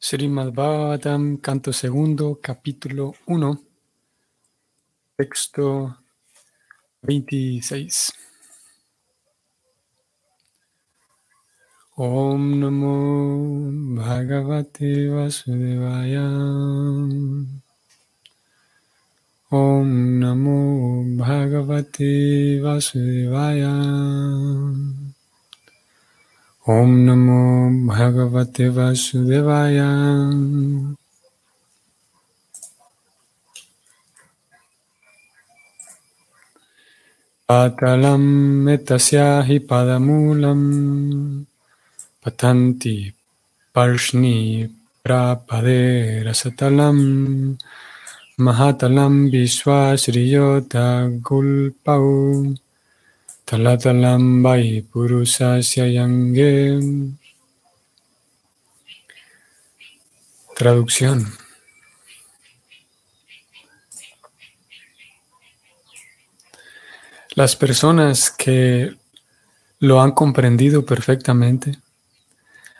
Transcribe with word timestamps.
Srimad 0.00 0.54
Bhagavatam, 0.54 1.38
canto 1.38 1.72
segundo, 1.72 2.38
capítulo 2.40 3.16
1, 3.26 3.58
texto 5.16 5.92
26. 7.02 8.12
Om 11.96 12.60
Namo 12.60 13.96
Bhagavate 13.96 15.08
Vasudevaya. 15.10 16.30
Om 19.50 19.88
Namo 20.20 21.02
Bhagavate 21.18 22.60
Vasudevaya. 22.62 23.74
Om 26.68 26.90
Namo 27.06 27.72
Bhagavate 27.88 28.68
Vasudevaya. 28.68 29.88
Patalam 37.48 38.22
metasyahi 38.68 39.64
padamulam. 39.64 40.60
Patanti 42.20 43.14
parshni 43.72 44.68
prapadera 45.00 46.36
satalam 46.36 47.56
mahatalam 48.36 49.32
visvasriyota 49.32 51.08
gulpau 51.24 52.52
Traducción. 60.54 61.32
Las 67.36 67.56
personas 67.56 68.30
que 68.30 68.94
lo 69.78 70.02
han 70.02 70.12
comprendido 70.12 70.84
perfectamente 70.84 71.78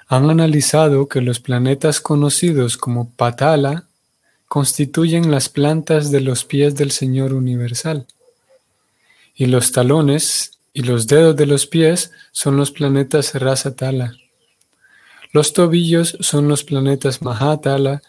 han 0.07 0.29
analizado 0.29 1.09
que 1.09 1.23
los 1.23 1.41
planetas 1.41 2.03
conocidos 2.03 2.77
como 2.77 3.09
Patala 3.09 3.89
constituyen 4.49 5.31
las 5.31 5.49
plantas 5.49 6.11
de 6.11 6.21
los 6.21 6.45
pies 6.45 6.75
del 6.75 6.91
Señor 6.91 7.33
Universal 7.33 8.07
y 9.35 9.47
los 9.47 9.73
talones 9.73 10.58
y 10.79 10.83
los 10.83 11.09
dedos 11.09 11.35
de 11.35 11.45
los 11.45 11.67
pies 11.67 12.13
son 12.31 12.57
los 12.57 12.71
planetas 12.71 13.35
Rasatala. 13.35 14.15
Los 15.33 15.53
tobillos 15.53 16.17
son 16.21 16.47
los 16.47 16.63
planetas 16.63 17.21
Mahatala 17.21 18.01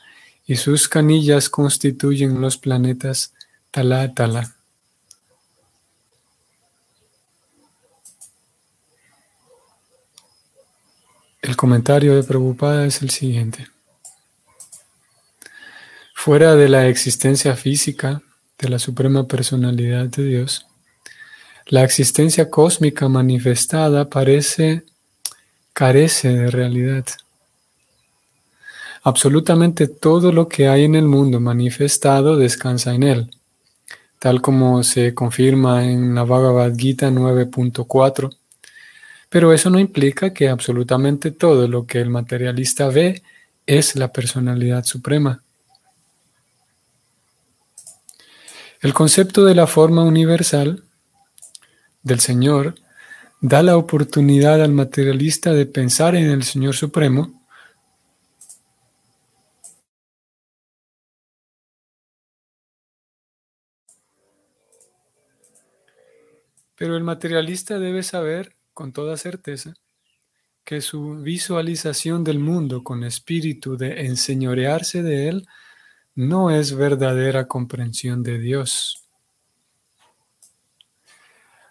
y 0.45 0.55
sus 0.57 0.87
canillas 0.87 1.49
constituyen 1.49 2.39
los 2.41 2.59
planetas 2.59 3.33
Talatala. 3.71 4.55
El 11.41 11.55
comentario 11.55 12.15
de 12.15 12.21
Prabhupada 12.21 12.85
es 12.85 13.01
el 13.01 13.09
siguiente. 13.09 13.67
Fuera 16.13 16.53
de 16.53 16.69
la 16.69 16.87
existencia 16.87 17.55
física 17.55 18.21
de 18.59 18.69
la 18.69 18.77
Suprema 18.77 19.27
Personalidad 19.27 20.05
de 20.05 20.23
Dios, 20.23 20.68
la 21.69 21.83
existencia 21.83 22.49
cósmica 22.49 23.07
manifestada 23.07 24.09
parece 24.09 24.83
carece 25.73 26.29
de 26.29 26.51
realidad. 26.51 27.05
Absolutamente 29.03 29.87
todo 29.87 30.31
lo 30.31 30.49
que 30.49 30.67
hay 30.67 30.83
en 30.83 30.95
el 30.95 31.05
mundo 31.05 31.39
manifestado 31.39 32.35
descansa 32.35 32.93
en 32.93 33.03
él, 33.03 33.31
tal 34.19 34.41
como 34.41 34.83
se 34.83 35.13
confirma 35.13 35.85
en 35.85 36.13
la 36.13 36.23
Bhagavad 36.23 36.75
Gita 36.75 37.09
9.4 37.09 38.35
pero 39.29 39.53
eso 39.53 39.69
no 39.69 39.79
implica 39.79 40.33
que 40.33 40.49
absolutamente 40.49 41.31
todo 41.31 41.67
lo 41.67 41.85
que 41.85 42.01
el 42.01 42.09
materialista 42.09 42.87
ve 42.87 43.21
es 43.67 43.95
la 43.95 44.11
personalidad 44.11 44.83
suprema. 44.83 45.43
El 48.81 48.93
concepto 48.93 49.45
de 49.45 49.53
la 49.53 49.67
forma 49.67 50.03
universal 50.03 50.83
del 52.09 52.19
Señor 52.19 52.75
da 53.39 53.63
la 53.63 53.77
oportunidad 53.77 54.61
al 54.61 54.73
materialista 54.73 55.53
de 55.53 55.65
pensar 55.65 56.15
en 56.15 56.29
el 56.29 56.43
Señor 56.43 56.75
Supremo 56.75 57.39
Pero 66.79 66.95
el 66.95 67.03
materialista 67.03 67.77
debe 67.77 68.03
saber 68.03 68.55
con 68.73 68.93
toda 68.93 69.17
certeza 69.17 69.73
que 70.63 70.79
su 70.79 71.17
visualización 71.17 72.23
del 72.23 72.39
mundo 72.39 72.85
con 72.85 73.03
espíritu 73.03 73.75
de 73.75 74.05
enseñorearse 74.05 75.03
de 75.03 75.27
él 75.27 75.45
no 76.15 76.51
es 76.51 76.73
verdadera 76.73 77.49
comprensión 77.49 78.23
de 78.23 78.39
Dios. 78.39 79.08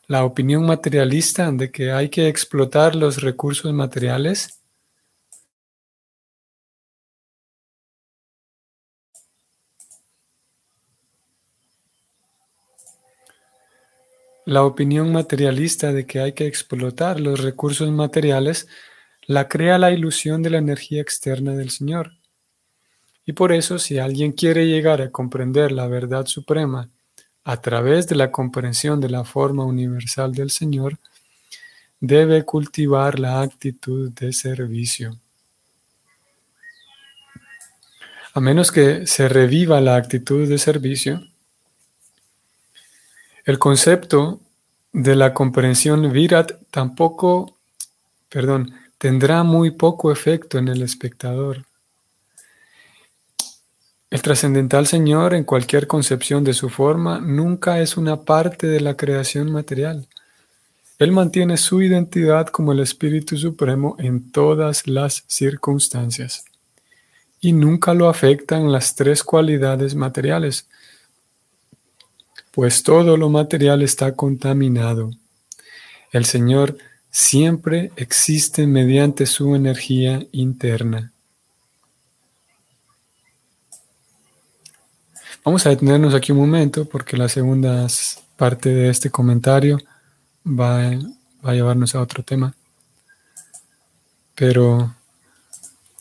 La 0.08 0.24
opinión 0.24 0.64
materialista 0.64 1.52
de 1.52 1.70
que 1.70 1.92
hay 1.92 2.08
que 2.08 2.28
explotar 2.28 2.96
los 2.96 3.20
recursos 3.20 3.72
materiales 3.74 4.58
La 14.46 14.64
opinión 14.64 15.12
materialista 15.12 15.92
de 15.92 16.06
que 16.06 16.20
hay 16.20 16.32
que 16.32 16.46
explotar 16.46 17.20
los 17.20 17.42
recursos 17.42 17.90
materiales 17.90 18.66
la 19.26 19.46
crea 19.46 19.76
la 19.76 19.90
ilusión 19.90 20.42
de 20.42 20.48
la 20.48 20.56
energía 20.56 21.02
externa 21.02 21.52
del 21.52 21.68
Señor. 21.68 22.12
Y 23.26 23.34
por 23.34 23.52
eso, 23.52 23.78
si 23.78 23.98
alguien 23.98 24.32
quiere 24.32 24.66
llegar 24.66 25.02
a 25.02 25.10
comprender 25.10 25.70
la 25.70 25.86
verdad 25.86 26.24
suprema 26.24 26.90
a 27.48 27.62
través 27.62 28.06
de 28.06 28.14
la 28.14 28.30
comprensión 28.30 29.00
de 29.00 29.08
la 29.08 29.24
forma 29.24 29.64
universal 29.64 30.34
del 30.34 30.50
Señor, 30.50 30.98
debe 31.98 32.44
cultivar 32.44 33.18
la 33.18 33.40
actitud 33.40 34.10
de 34.10 34.34
servicio. 34.34 35.16
A 38.34 38.40
menos 38.40 38.70
que 38.70 39.06
se 39.06 39.30
reviva 39.30 39.80
la 39.80 39.96
actitud 39.96 40.46
de 40.46 40.58
servicio, 40.58 41.22
el 43.46 43.58
concepto 43.58 44.42
de 44.92 45.16
la 45.16 45.32
comprensión 45.32 46.12
Virat 46.12 46.52
tampoco, 46.70 47.56
perdón, 48.28 48.74
tendrá 48.98 49.42
muy 49.42 49.70
poco 49.70 50.12
efecto 50.12 50.58
en 50.58 50.68
el 50.68 50.82
espectador. 50.82 51.64
El 54.10 54.22
trascendental 54.22 54.86
Señor, 54.86 55.34
en 55.34 55.44
cualquier 55.44 55.86
concepción 55.86 56.42
de 56.42 56.54
su 56.54 56.70
forma, 56.70 57.20
nunca 57.20 57.80
es 57.80 57.98
una 57.98 58.22
parte 58.22 58.66
de 58.66 58.80
la 58.80 58.96
creación 58.96 59.52
material. 59.52 60.06
Él 60.98 61.12
mantiene 61.12 61.58
su 61.58 61.82
identidad 61.82 62.46
como 62.46 62.72
el 62.72 62.80
Espíritu 62.80 63.36
Supremo 63.36 63.96
en 63.98 64.32
todas 64.32 64.86
las 64.86 65.24
circunstancias 65.26 66.46
y 67.40 67.52
nunca 67.52 67.94
lo 67.94 68.08
afectan 68.08 68.72
las 68.72 68.94
tres 68.94 69.22
cualidades 69.22 69.94
materiales, 69.94 70.68
pues 72.50 72.82
todo 72.82 73.16
lo 73.16 73.28
material 73.28 73.82
está 73.82 74.12
contaminado. 74.16 75.10
El 76.10 76.24
Señor 76.24 76.78
siempre 77.10 77.92
existe 77.96 78.66
mediante 78.66 79.26
su 79.26 79.54
energía 79.54 80.26
interna. 80.32 81.12
Vamos 85.48 85.64
a 85.64 85.70
detenernos 85.70 86.12
aquí 86.12 86.30
un 86.30 86.40
momento 86.40 86.84
porque 86.84 87.16
la 87.16 87.26
segunda 87.26 87.86
parte 88.36 88.68
de 88.68 88.90
este 88.90 89.08
comentario 89.08 89.78
va, 90.46 90.90
a 91.42 91.52
llevarnos 91.54 91.94
a 91.94 92.02
otro 92.02 92.22
tema. 92.22 92.54
Pero 94.34 94.94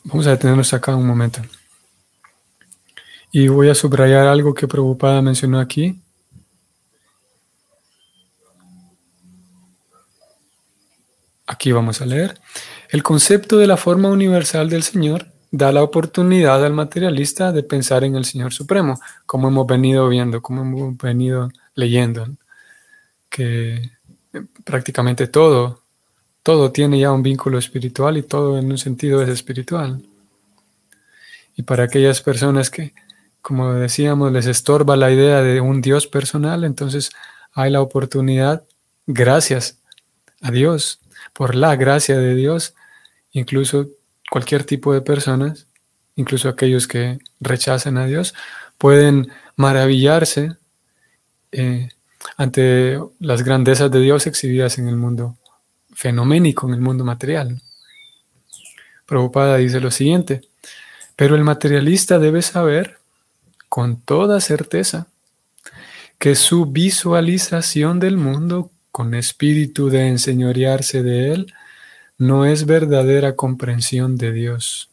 vamos 0.03 0.27
a 0.27 0.31
detenernos 0.31 0.73
acá 0.73 0.97
un 0.97 1.07
momento. 1.07 1.39
Y 3.31 3.47
voy 3.47 3.69
a 3.69 3.73
subrayar 3.73 4.27
algo 4.27 4.53
que 4.53 4.67
Prabhupada 4.67 5.21
mencionó 5.21 5.61
aquí 5.61 5.97
Aquí 11.45 11.71
vamos 11.71 12.01
a 12.01 12.05
leer. 12.05 12.38
El 12.89 13.01
concepto 13.01 13.57
de 13.57 13.67
la 13.67 13.77
forma 13.77 14.09
universal 14.09 14.69
del 14.69 14.83
Señor 14.83 15.37
da 15.51 15.71
la 15.71 15.83
oportunidad 15.83 16.63
al 16.65 16.73
materialista 16.73 17.51
de 17.51 17.63
pensar 17.63 18.03
en 18.03 18.15
el 18.15 18.25
Señor 18.25 18.53
Supremo, 18.53 18.99
como 19.25 19.47
hemos 19.47 19.67
venido 19.67 20.07
viendo, 20.09 20.41
como 20.41 20.61
hemos 20.61 20.97
venido 20.97 21.49
leyendo, 21.75 22.27
que 23.29 23.91
prácticamente 24.63 25.27
todo, 25.27 25.81
todo 26.44 26.71
tiene 26.71 26.99
ya 26.99 27.11
un 27.11 27.23
vínculo 27.23 27.57
espiritual 27.57 28.17
y 28.17 28.23
todo 28.23 28.57
en 28.57 28.71
un 28.71 28.77
sentido 28.77 29.21
es 29.21 29.29
espiritual. 29.29 30.01
Y 31.55 31.63
para 31.63 31.85
aquellas 31.85 32.21
personas 32.21 32.69
que, 32.69 32.93
como 33.41 33.73
decíamos, 33.73 34.31
les 34.31 34.45
estorba 34.45 34.95
la 34.95 35.11
idea 35.11 35.41
de 35.41 35.61
un 35.61 35.81
Dios 35.81 36.07
personal, 36.07 36.63
entonces 36.63 37.09
hay 37.53 37.71
la 37.71 37.81
oportunidad, 37.81 38.63
gracias 39.07 39.79
a 40.41 40.51
Dios, 40.51 41.00
por 41.33 41.55
la 41.55 41.75
gracia 41.75 42.17
de 42.17 42.35
Dios, 42.35 42.75
incluso 43.31 43.88
cualquier 44.29 44.63
tipo 44.63 44.94
de 44.94 45.01
personas, 45.01 45.68
incluso 46.15 46.50
aquellos 46.50 46.88
que 46.88 47.19
rechazan 47.39 47.97
a 47.97 48.06
Dios, 48.06 48.33
pueden 48.77 49.31
maravillarse 49.56 50.56
eh, 51.51 51.89
ante 52.35 53.00
las 53.19 53.44
grandezas 53.44 53.89
de 53.91 54.01
Dios 54.01 54.27
exhibidas 54.27 54.77
en 54.77 54.88
el 54.88 54.95
mundo 54.95 55.38
fenoménico, 55.94 56.68
en 56.68 56.74
el 56.74 56.81
mundo 56.81 57.03
material. 57.03 57.62
Prabhupada 59.06 59.57
dice 59.57 59.79
lo 59.79 59.89
siguiente, 59.89 60.41
pero 61.15 61.35
el 61.35 61.44
materialista 61.44 62.19
debe 62.19 62.41
saber 62.41 62.97
con 63.69 64.00
toda 64.01 64.39
certeza 64.41 65.07
que 66.19 66.35
su 66.35 66.65
visualización 66.65 68.00
del 68.00 68.18
mundo 68.18 68.71
con 68.91 69.13
espíritu 69.13 69.89
de 69.89 70.07
enseñorearse 70.07 71.03
de 71.03 71.33
él 71.33 71.53
no 72.17 72.45
es 72.45 72.65
verdadera 72.65 73.35
comprensión 73.35 74.17
de 74.17 74.31
Dios. 74.31 74.89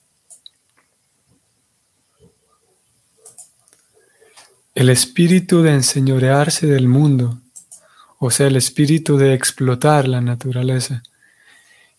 El 4.75 4.91
espíritu 4.91 5.63
de 5.63 5.73
enseñorearse 5.73 6.67
del 6.67 6.89
mundo, 6.89 7.39
o 8.19 8.31
sea, 8.31 8.49
el 8.49 8.57
espíritu 8.57 9.17
de 9.17 9.33
explotar 9.33 10.09
la 10.09 10.21
naturaleza. 10.21 11.03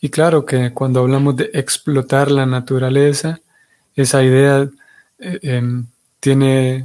Y 0.02 0.10
claro 0.10 0.46
que 0.46 0.74
cuando 0.74 1.00
hablamos 1.00 1.38
de 1.38 1.50
explotar 1.54 2.30
la 2.30 2.46
naturaleza, 2.46 3.40
esa 3.96 4.24
idea 4.24 4.70
eh, 5.20 5.40
em, 5.42 5.88
tiene, 6.20 6.84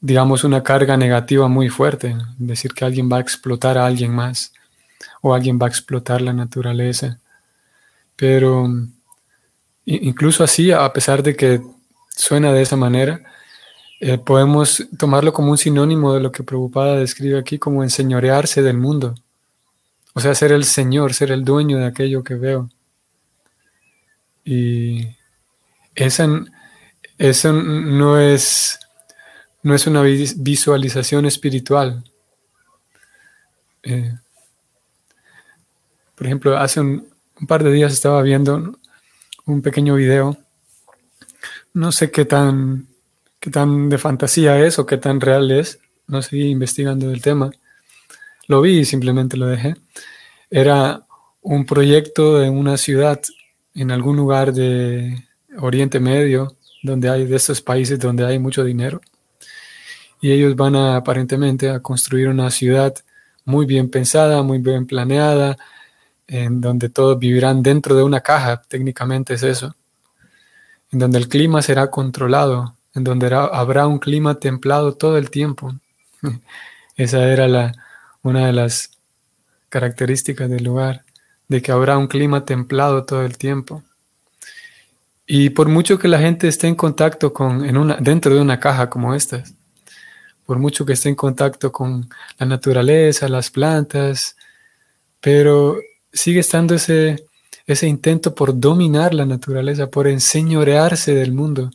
digamos, 0.00 0.44
una 0.44 0.62
carga 0.62 0.96
negativa 0.96 1.48
muy 1.48 1.68
fuerte. 1.68 2.16
Decir 2.36 2.72
que 2.74 2.84
alguien 2.84 3.08
va 3.10 3.18
a 3.18 3.20
explotar 3.20 3.78
a 3.78 3.86
alguien 3.86 4.12
más 4.12 4.52
o 5.22 5.34
alguien 5.34 5.58
va 5.60 5.66
a 5.66 5.68
explotar 5.68 6.20
la 6.20 6.32
naturaleza. 6.32 7.20
Pero 8.20 8.68
incluso 9.86 10.44
así, 10.44 10.70
a 10.70 10.92
pesar 10.92 11.22
de 11.22 11.34
que 11.34 11.62
suena 12.10 12.52
de 12.52 12.60
esa 12.60 12.76
manera, 12.76 13.22
eh, 13.98 14.18
podemos 14.18 14.86
tomarlo 14.98 15.32
como 15.32 15.52
un 15.52 15.56
sinónimo 15.56 16.12
de 16.12 16.20
lo 16.20 16.30
que 16.30 16.42
Prabhupada 16.42 16.96
describe 16.96 17.38
aquí 17.38 17.58
como 17.58 17.82
enseñorearse 17.82 18.60
del 18.60 18.76
mundo. 18.76 19.14
O 20.12 20.20
sea, 20.20 20.34
ser 20.34 20.52
el 20.52 20.64
Señor, 20.64 21.14
ser 21.14 21.30
el 21.30 21.46
dueño 21.46 21.78
de 21.78 21.86
aquello 21.86 22.22
que 22.22 22.34
veo. 22.34 22.68
Y 24.44 25.16
esa, 25.94 26.28
eso 27.16 27.54
no 27.54 28.20
es, 28.20 28.78
no 29.62 29.74
es 29.74 29.86
una 29.86 30.02
visualización 30.02 31.24
espiritual. 31.24 32.04
Eh, 33.82 34.12
por 36.14 36.26
ejemplo, 36.26 36.58
hace 36.58 36.80
un, 36.80 37.09
un, 37.40 37.46
par 37.46 37.64
de 37.64 37.72
días 37.72 37.92
estaba 37.92 38.22
viendo 38.22 38.78
un 39.46 39.62
pequeño 39.62 39.94
video. 39.94 40.36
No 41.72 41.92
sé 41.92 42.10
qué 42.10 42.24
tan 42.24 42.88
qué 43.40 43.50
tan 43.50 43.88
de 43.88 43.98
fantasía 43.98 44.64
es 44.64 44.78
o 44.78 44.86
qué 44.86 44.98
tan 44.98 45.20
real 45.20 45.50
es. 45.50 45.80
No 46.06 46.22
seguí 46.22 46.50
investigando 46.50 47.10
el 47.10 47.22
tema. 47.22 47.50
Lo 48.46 48.60
vi 48.60 48.80
y 48.80 48.84
simplemente 48.84 49.36
lo 49.36 49.46
dejé. 49.46 49.76
Era 50.50 51.06
un 51.40 51.64
proyecto 51.64 52.38
de 52.38 52.50
una 52.50 52.76
ciudad 52.76 53.20
en 53.74 53.90
algún 53.90 54.16
lugar 54.16 54.52
de 54.52 55.24
Oriente 55.58 56.00
Medio, 56.00 56.56
donde 56.82 57.08
hay 57.08 57.26
de 57.26 57.36
estos 57.36 57.62
países 57.62 57.98
donde 57.98 58.26
hay 58.26 58.38
mucho 58.38 58.64
dinero. 58.64 59.00
Y 60.20 60.32
ellos 60.32 60.54
van 60.56 60.76
aparentemente 60.76 61.70
a 61.70 61.80
construir 61.80 62.28
una 62.28 62.50
ciudad 62.50 62.94
muy 63.44 63.64
bien 63.64 63.88
pensada, 63.88 64.42
muy 64.42 64.58
bien 64.58 64.86
planeada, 64.86 65.56
en 66.30 66.60
donde 66.60 66.88
todos 66.88 67.18
vivirán 67.18 67.60
dentro 67.60 67.96
de 67.96 68.04
una 68.04 68.20
caja, 68.20 68.62
técnicamente 68.62 69.34
es 69.34 69.42
eso, 69.42 69.74
en 70.92 71.00
donde 71.00 71.18
el 71.18 71.28
clima 71.28 71.60
será 71.60 71.90
controlado, 71.90 72.76
en 72.94 73.02
donde 73.02 73.34
habrá 73.34 73.88
un 73.88 73.98
clima 73.98 74.36
templado 74.36 74.94
todo 74.94 75.18
el 75.18 75.28
tiempo. 75.28 75.74
Esa 76.96 77.28
era 77.32 77.48
la, 77.48 77.72
una 78.22 78.46
de 78.46 78.52
las 78.52 78.92
características 79.70 80.48
del 80.48 80.62
lugar, 80.62 81.04
de 81.48 81.60
que 81.60 81.72
habrá 81.72 81.98
un 81.98 82.06
clima 82.06 82.44
templado 82.44 83.04
todo 83.04 83.24
el 83.24 83.36
tiempo. 83.36 83.82
Y 85.26 85.50
por 85.50 85.68
mucho 85.68 85.98
que 85.98 86.06
la 86.06 86.20
gente 86.20 86.46
esté 86.46 86.68
en 86.68 86.76
contacto 86.76 87.32
con, 87.32 87.64
en 87.64 87.76
una, 87.76 87.96
dentro 87.96 88.32
de 88.32 88.40
una 88.40 88.60
caja 88.60 88.88
como 88.88 89.16
esta, 89.16 89.42
por 90.46 90.60
mucho 90.60 90.86
que 90.86 90.92
esté 90.92 91.08
en 91.08 91.16
contacto 91.16 91.72
con 91.72 92.08
la 92.38 92.46
naturaleza, 92.46 93.28
las 93.28 93.50
plantas, 93.50 94.36
pero 95.20 95.76
sigue 96.12 96.40
estando 96.40 96.74
ese, 96.74 97.24
ese 97.66 97.86
intento 97.86 98.34
por 98.34 98.58
dominar 98.58 99.14
la 99.14 99.26
naturaleza, 99.26 99.90
por 99.90 100.08
enseñorearse 100.08 101.14
del 101.14 101.32
mundo, 101.32 101.70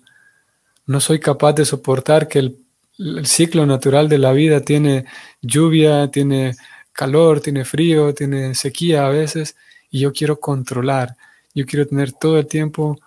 no 0.87 0.99
soy 0.99 1.19
capaz 1.19 1.53
de 1.53 1.65
soportar 1.65 2.27
que 2.27 2.39
el, 2.39 2.57
ciclo 3.25 3.65
natural 3.65 4.07
de 4.07 4.17
la 4.17 4.31
vida 4.31 4.61
tiene 4.61 5.03
lluvia, 5.41 6.09
tiene 6.09 6.55
calor, 6.93 7.41
tiene 7.41 7.65
frío, 7.65 8.13
tiene 8.13 8.55
sequía 8.55 9.05
a 9.05 9.09
veces, 9.09 9.57
y 9.91 9.99
yo 9.99 10.13
quiero 10.13 10.39
controlar, 10.39 11.17
yo 11.53 11.65
quiero 11.65 11.85
tener 11.85 12.13
todo 12.13 12.39
el 12.39 12.47
tiempo 12.47 12.97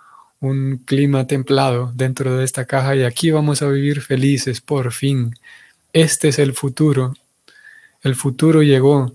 un 0.41 0.83
clima 0.85 1.27
templado 1.27 1.91
dentro 1.95 2.37
de 2.37 2.45
esta 2.45 2.67
caja 2.67 2.97
y 2.97 3.05
aquí 3.05 3.31
vamos 3.31 3.63
a 3.63 3.69
vivir 3.69 4.03
felices 4.03 4.61
por 4.61 4.93
fin. 4.93 5.35
Este 5.95 6.29
es 6.29 6.39
el 6.39 6.53
futuro. 6.53 7.15
El 8.03 8.15
futuro 8.15 8.63
llegó 8.63 9.15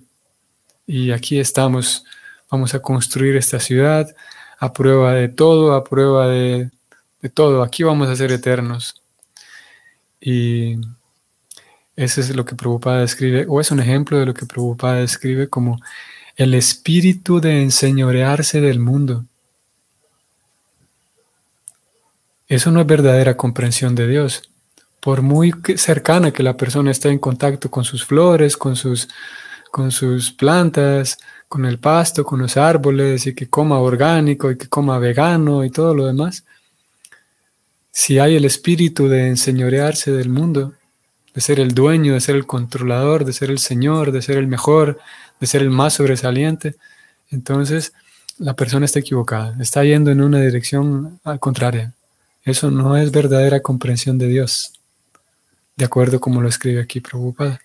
y 0.86 1.12
aquí 1.12 1.40
estamos. 1.40 2.06
Vamos 2.50 2.74
a 2.74 2.82
construir 2.82 3.36
esta 3.36 3.60
ciudad 3.60 4.16
a 4.60 4.74
prueba 4.74 5.14
de 5.14 5.30
todo, 5.30 5.74
a 5.74 5.84
prueba 5.84 6.28
de 6.28 6.70
todo. 7.34 7.64
Aquí 7.64 7.84
vamos 7.84 8.10
a 8.10 8.16
ser 8.16 8.32
eternos. 8.32 9.02
Y 10.22 10.78
ese 11.96 12.22
es 12.22 12.36
lo 12.36 12.46
que 12.46 12.56
Prabhupada 12.56 13.02
describe, 13.02 13.46
o 13.48 13.60
es 13.60 13.70
un 13.72 13.80
ejemplo 13.80 14.18
de 14.18 14.26
lo 14.26 14.34
que 14.34 14.46
Prabhupada 14.46 14.96
describe 14.96 15.50
como 15.50 15.80
el 16.36 16.54
espíritu 16.56 17.40
de 17.40 17.62
enseñorearse 17.62 18.62
del 18.62 18.80
mundo. 18.80 19.26
Eso 22.48 22.72
no 22.72 22.82
es 22.82 22.88
verdadera 22.88 23.38
comprensión 23.38 23.96
de 23.96 24.08
Dios. 24.08 24.50
Por 25.00 25.22
muy 25.22 25.54
cercana 25.76 26.32
que 26.32 26.44
la 26.44 26.56
persona 26.56 26.92
esté 26.92 27.10
en 27.10 27.20
contacto 27.20 27.70
con 27.70 27.84
sus 27.84 28.06
flores, 28.06 28.58
con 28.58 28.76
sus, 28.76 29.10
con 29.74 29.92
sus 29.92 30.32
plantas, 30.32 31.18
con 31.48 31.66
el 31.66 31.80
pasto, 31.80 32.24
con 32.24 32.40
los 32.40 32.58
árboles, 32.58 33.26
y 33.26 33.34
que 33.34 33.50
coma 33.50 33.80
orgánico 33.80 34.52
y 34.52 34.56
que 34.56 34.70
coma 34.70 35.00
vegano 35.00 35.66
y 35.66 35.72
todo 35.72 35.96
lo 35.96 36.06
demás, 36.06 36.46
si 37.92 38.20
hay 38.20 38.36
el 38.36 38.46
espíritu 38.46 39.08
de 39.08 39.30
enseñorearse 39.30 40.12
del 40.12 40.30
mundo, 40.30 40.74
de 41.34 41.42
ser 41.42 41.60
el 41.60 41.74
dueño, 41.74 42.14
de 42.14 42.22
ser 42.22 42.36
el 42.36 42.46
controlador, 42.46 43.26
de 43.26 43.34
ser 43.34 43.50
el 43.50 43.58
Señor, 43.58 44.12
de 44.12 44.22
ser 44.22 44.38
el 44.38 44.46
mejor, 44.46 45.00
de 45.40 45.48
ser 45.48 45.64
el 45.64 45.72
más 45.72 45.96
sobresaliente, 45.96 46.76
entonces 47.32 47.94
la 48.38 48.56
persona 48.56 48.86
está 48.86 49.00
equivocada, 49.00 49.58
está 49.60 49.84
yendo 49.84 50.12
en 50.12 50.22
una 50.22 50.40
dirección 50.40 51.20
contraria. 51.40 51.94
Eso 52.44 52.70
no 52.70 52.96
es 52.96 53.10
verdadera 53.10 53.64
comprensión 53.64 54.20
de 54.20 54.28
Dios, 54.28 54.74
de 55.76 55.86
acuerdo 55.86 56.20
como 56.20 56.42
lo 56.44 56.48
escribe 56.48 56.80
aquí 56.80 57.00
Prabhupada. 57.00 57.60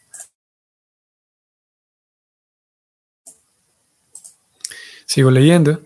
Sigo 5.09 5.31
leyendo. 5.31 5.81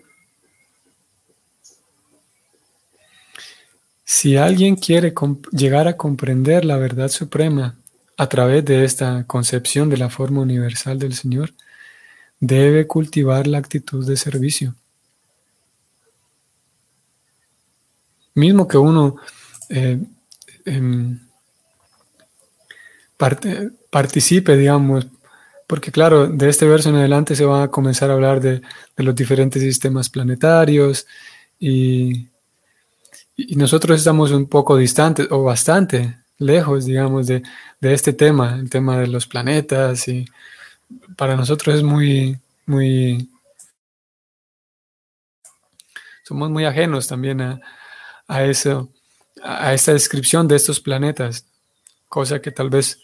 Si 4.03 4.35
alguien 4.35 4.75
quiere 4.75 5.13
llegar 5.51 5.87
a 5.87 5.95
comprender 5.95 6.65
la 6.65 6.75
verdad 6.75 7.07
suprema 7.07 7.77
a 8.17 8.27
través 8.27 8.65
de 8.65 8.83
esta 8.83 9.23
concepción 9.25 9.89
de 9.89 9.95
la 9.95 10.09
forma 10.09 10.41
universal 10.41 10.99
del 10.99 11.13
Señor, 11.13 11.53
debe 12.41 12.85
cultivar 12.85 13.47
la 13.47 13.59
actitud 13.59 14.05
de 14.05 14.17
servicio. 14.17 14.75
Mismo 18.33 18.67
que 18.67 18.77
uno 18.77 19.15
eh, 19.69 20.01
em, 20.65 21.17
participe, 23.89 24.57
digamos, 24.57 25.07
porque 25.73 25.91
claro, 25.91 26.27
de 26.27 26.49
este 26.49 26.67
verso 26.67 26.89
en 26.89 26.95
adelante 26.95 27.35
se 27.35 27.45
va 27.45 27.63
a 27.63 27.71
comenzar 27.71 28.11
a 28.11 28.13
hablar 28.13 28.39
de 28.39 28.61
los 28.97 29.15
diferentes 29.15 29.61
sistemas 29.61 30.07
planetarios 30.07 31.07
y 31.59 32.27
y 33.35 33.55
nosotros 33.55 33.97
estamos 33.97 34.31
un 34.31 34.47
poco 34.47 34.77
distantes 34.77 35.27
o 35.31 35.43
bastante 35.43 36.19
lejos, 36.37 36.85
digamos, 36.85 37.27
de, 37.27 37.43
este 37.81 38.13
tema, 38.13 38.55
el 38.59 38.69
tema 38.69 38.97
de 38.99 39.07
los 39.07 39.27
planetas. 39.27 40.07
Y 40.07 40.25
para 41.17 41.35
nosotros 41.35 41.77
es 41.77 41.83
muy, 41.83 42.37
muy... 42.65 43.29
Somos 46.23 46.49
muy 46.49 46.65
ajenos 46.65 47.07
también 47.07 47.41
a, 48.27 48.43
eso. 48.43 48.89
a 49.41 49.73
esta 49.73 49.93
descripción 49.93 50.47
de 50.47 50.55
estos 50.55 50.79
planetas, 50.79 51.45
cosa 52.07 52.39
que 52.41 52.51
tal 52.51 52.69
vez 52.69 53.01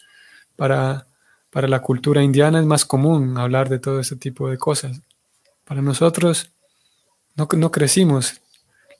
para, 0.56 1.08
para 1.50 1.68
la 1.68 1.82
cultura 1.82 2.24
indiana 2.24 2.60
es 2.60 2.66
más 2.66 2.86
común 2.86 3.38
hablar 3.38 3.70
de 3.70 3.80
todo 3.80 4.00
ese 4.00 4.16
tipo 4.16 4.50
de 4.50 4.58
cosas. 4.58 5.02
Para 5.66 5.82
nosotros 5.82 6.52
no, 7.36 7.48
no 7.56 7.72
crecimos 7.72 8.42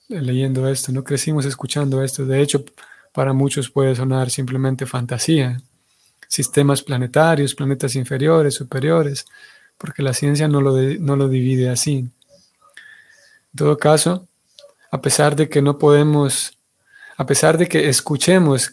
leyendo 0.08 0.68
esto, 0.68 0.92
no 0.92 1.04
crecimos 1.04 1.44
escuchando 1.44 2.02
esto. 2.02 2.24
De 2.24 2.40
hecho, 2.40 2.64
para 3.12 3.32
muchos 3.32 3.70
puede 3.70 3.94
sonar 3.94 4.30
simplemente 4.30 4.86
fantasía. 4.86 5.60
Sistemas 6.28 6.82
planetarios, 6.82 7.54
planetas 7.54 7.96
inferiores, 7.96 8.54
superiores, 8.54 9.26
porque 9.78 10.02
la 10.02 10.12
ciencia 10.12 10.48
no 10.48 10.60
lo, 10.60 10.76
no 10.76 11.16
lo 11.16 11.28
divide 11.28 11.70
así. 11.70 11.98
En 11.98 13.56
todo 13.56 13.78
caso, 13.78 14.28
a 14.90 15.00
pesar 15.00 15.34
de 15.36 15.48
que 15.48 15.62
no 15.62 15.78
podemos, 15.78 16.56
a 17.16 17.26
pesar 17.26 17.58
de 17.58 17.66
que 17.66 17.88
escuchemos 17.88 18.72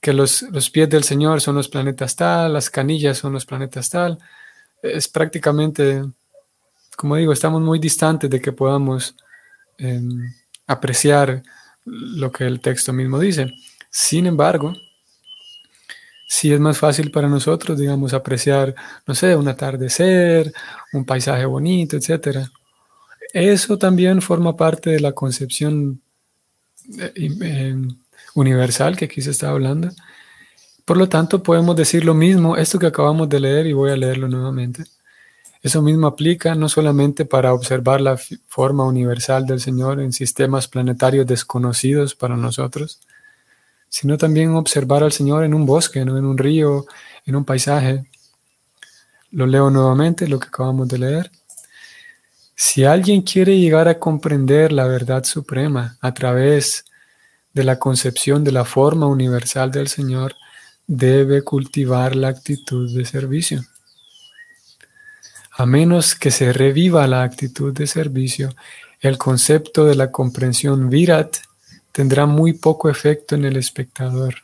que 0.00 0.12
los, 0.12 0.42
los 0.42 0.70
pies 0.70 0.88
del 0.88 1.04
Señor 1.04 1.40
son 1.40 1.56
los 1.56 1.68
planetas 1.68 2.16
tal, 2.16 2.52
las 2.52 2.70
canillas 2.70 3.18
son 3.18 3.32
los 3.32 3.46
planetas 3.46 3.90
tal, 3.90 4.18
es 4.82 5.08
prácticamente, 5.08 6.04
como 6.96 7.16
digo, 7.16 7.32
estamos 7.32 7.60
muy 7.62 7.78
distantes 7.78 8.30
de 8.30 8.40
que 8.40 8.52
podamos 8.52 9.16
em, 9.78 10.32
apreciar 10.66 11.42
lo 11.84 12.30
que 12.30 12.44
el 12.44 12.60
texto 12.60 12.92
mismo 12.92 13.18
dice. 13.18 13.52
Sin 13.90 14.26
embargo, 14.26 14.74
sí 16.28 16.52
es 16.52 16.60
más 16.60 16.78
fácil 16.78 17.10
para 17.10 17.28
nosotros, 17.28 17.78
digamos, 17.78 18.12
apreciar, 18.12 18.74
no 19.06 19.14
sé, 19.14 19.36
un 19.36 19.48
atardecer, 19.48 20.52
un 20.92 21.04
paisaje 21.04 21.44
bonito, 21.46 21.96
etc. 21.96 22.48
Eso 23.32 23.78
también 23.78 24.20
forma 24.20 24.56
parte 24.56 24.90
de 24.90 25.00
la 25.00 25.12
concepción 25.12 26.00
eh, 26.98 27.12
eh, 27.16 27.76
universal 28.36 28.96
que 28.96 29.06
aquí 29.06 29.22
se 29.22 29.30
está 29.30 29.50
hablando. 29.50 29.90
Por 30.84 30.96
lo 30.96 31.08
tanto, 31.08 31.42
podemos 31.42 31.74
decir 31.74 32.04
lo 32.04 32.14
mismo, 32.14 32.56
esto 32.56 32.78
que 32.78 32.86
acabamos 32.86 33.28
de 33.28 33.40
leer, 33.40 33.66
y 33.66 33.72
voy 33.72 33.90
a 33.90 33.96
leerlo 33.96 34.28
nuevamente. 34.28 34.84
Eso 35.62 35.82
mismo 35.82 36.06
aplica 36.06 36.54
no 36.54 36.68
solamente 36.68 37.24
para 37.24 37.52
observar 37.52 38.00
la 38.00 38.16
forma 38.46 38.84
universal 38.84 39.46
del 39.46 39.60
Señor 39.60 40.00
en 40.00 40.12
sistemas 40.12 40.68
planetarios 40.68 41.26
desconocidos 41.26 42.14
para 42.14 42.36
nosotros, 42.36 43.00
sino 43.88 44.16
también 44.16 44.50
observar 44.54 45.02
al 45.02 45.10
Señor 45.10 45.42
en 45.42 45.54
un 45.54 45.66
bosque, 45.66 46.04
¿no? 46.04 46.18
en 46.18 46.24
un 46.24 46.38
río, 46.38 46.86
en 47.24 47.34
un 47.34 47.44
paisaje. 47.44 48.04
Lo 49.32 49.46
leo 49.46 49.70
nuevamente, 49.70 50.28
lo 50.28 50.38
que 50.38 50.48
acabamos 50.48 50.86
de 50.86 50.98
leer. 50.98 51.30
Si 52.54 52.84
alguien 52.84 53.22
quiere 53.22 53.58
llegar 53.58 53.88
a 53.88 53.98
comprender 53.98 54.70
la 54.72 54.86
verdad 54.86 55.24
suprema 55.24 55.98
a 56.00 56.14
través 56.14 56.84
de 56.84 56.95
la 57.64 57.78
concepción 57.78 58.44
de 58.44 58.52
la 58.52 58.64
forma 58.64 59.06
universal 59.06 59.70
del 59.70 59.88
Señor, 59.88 60.34
debe 60.86 61.42
cultivar 61.42 62.14
la 62.14 62.28
actitud 62.28 62.94
de 62.94 63.04
servicio. 63.04 63.64
A 65.50 65.66
menos 65.66 66.14
que 66.14 66.30
se 66.30 66.52
reviva 66.52 67.06
la 67.06 67.22
actitud 67.22 67.72
de 67.72 67.86
servicio, 67.86 68.54
el 69.00 69.18
concepto 69.18 69.84
de 69.84 69.94
la 69.94 70.10
comprensión 70.10 70.90
virat 70.90 71.36
tendrá 71.92 72.26
muy 72.26 72.52
poco 72.52 72.90
efecto 72.90 73.34
en 73.34 73.44
el 73.46 73.56
espectador. 73.56 74.34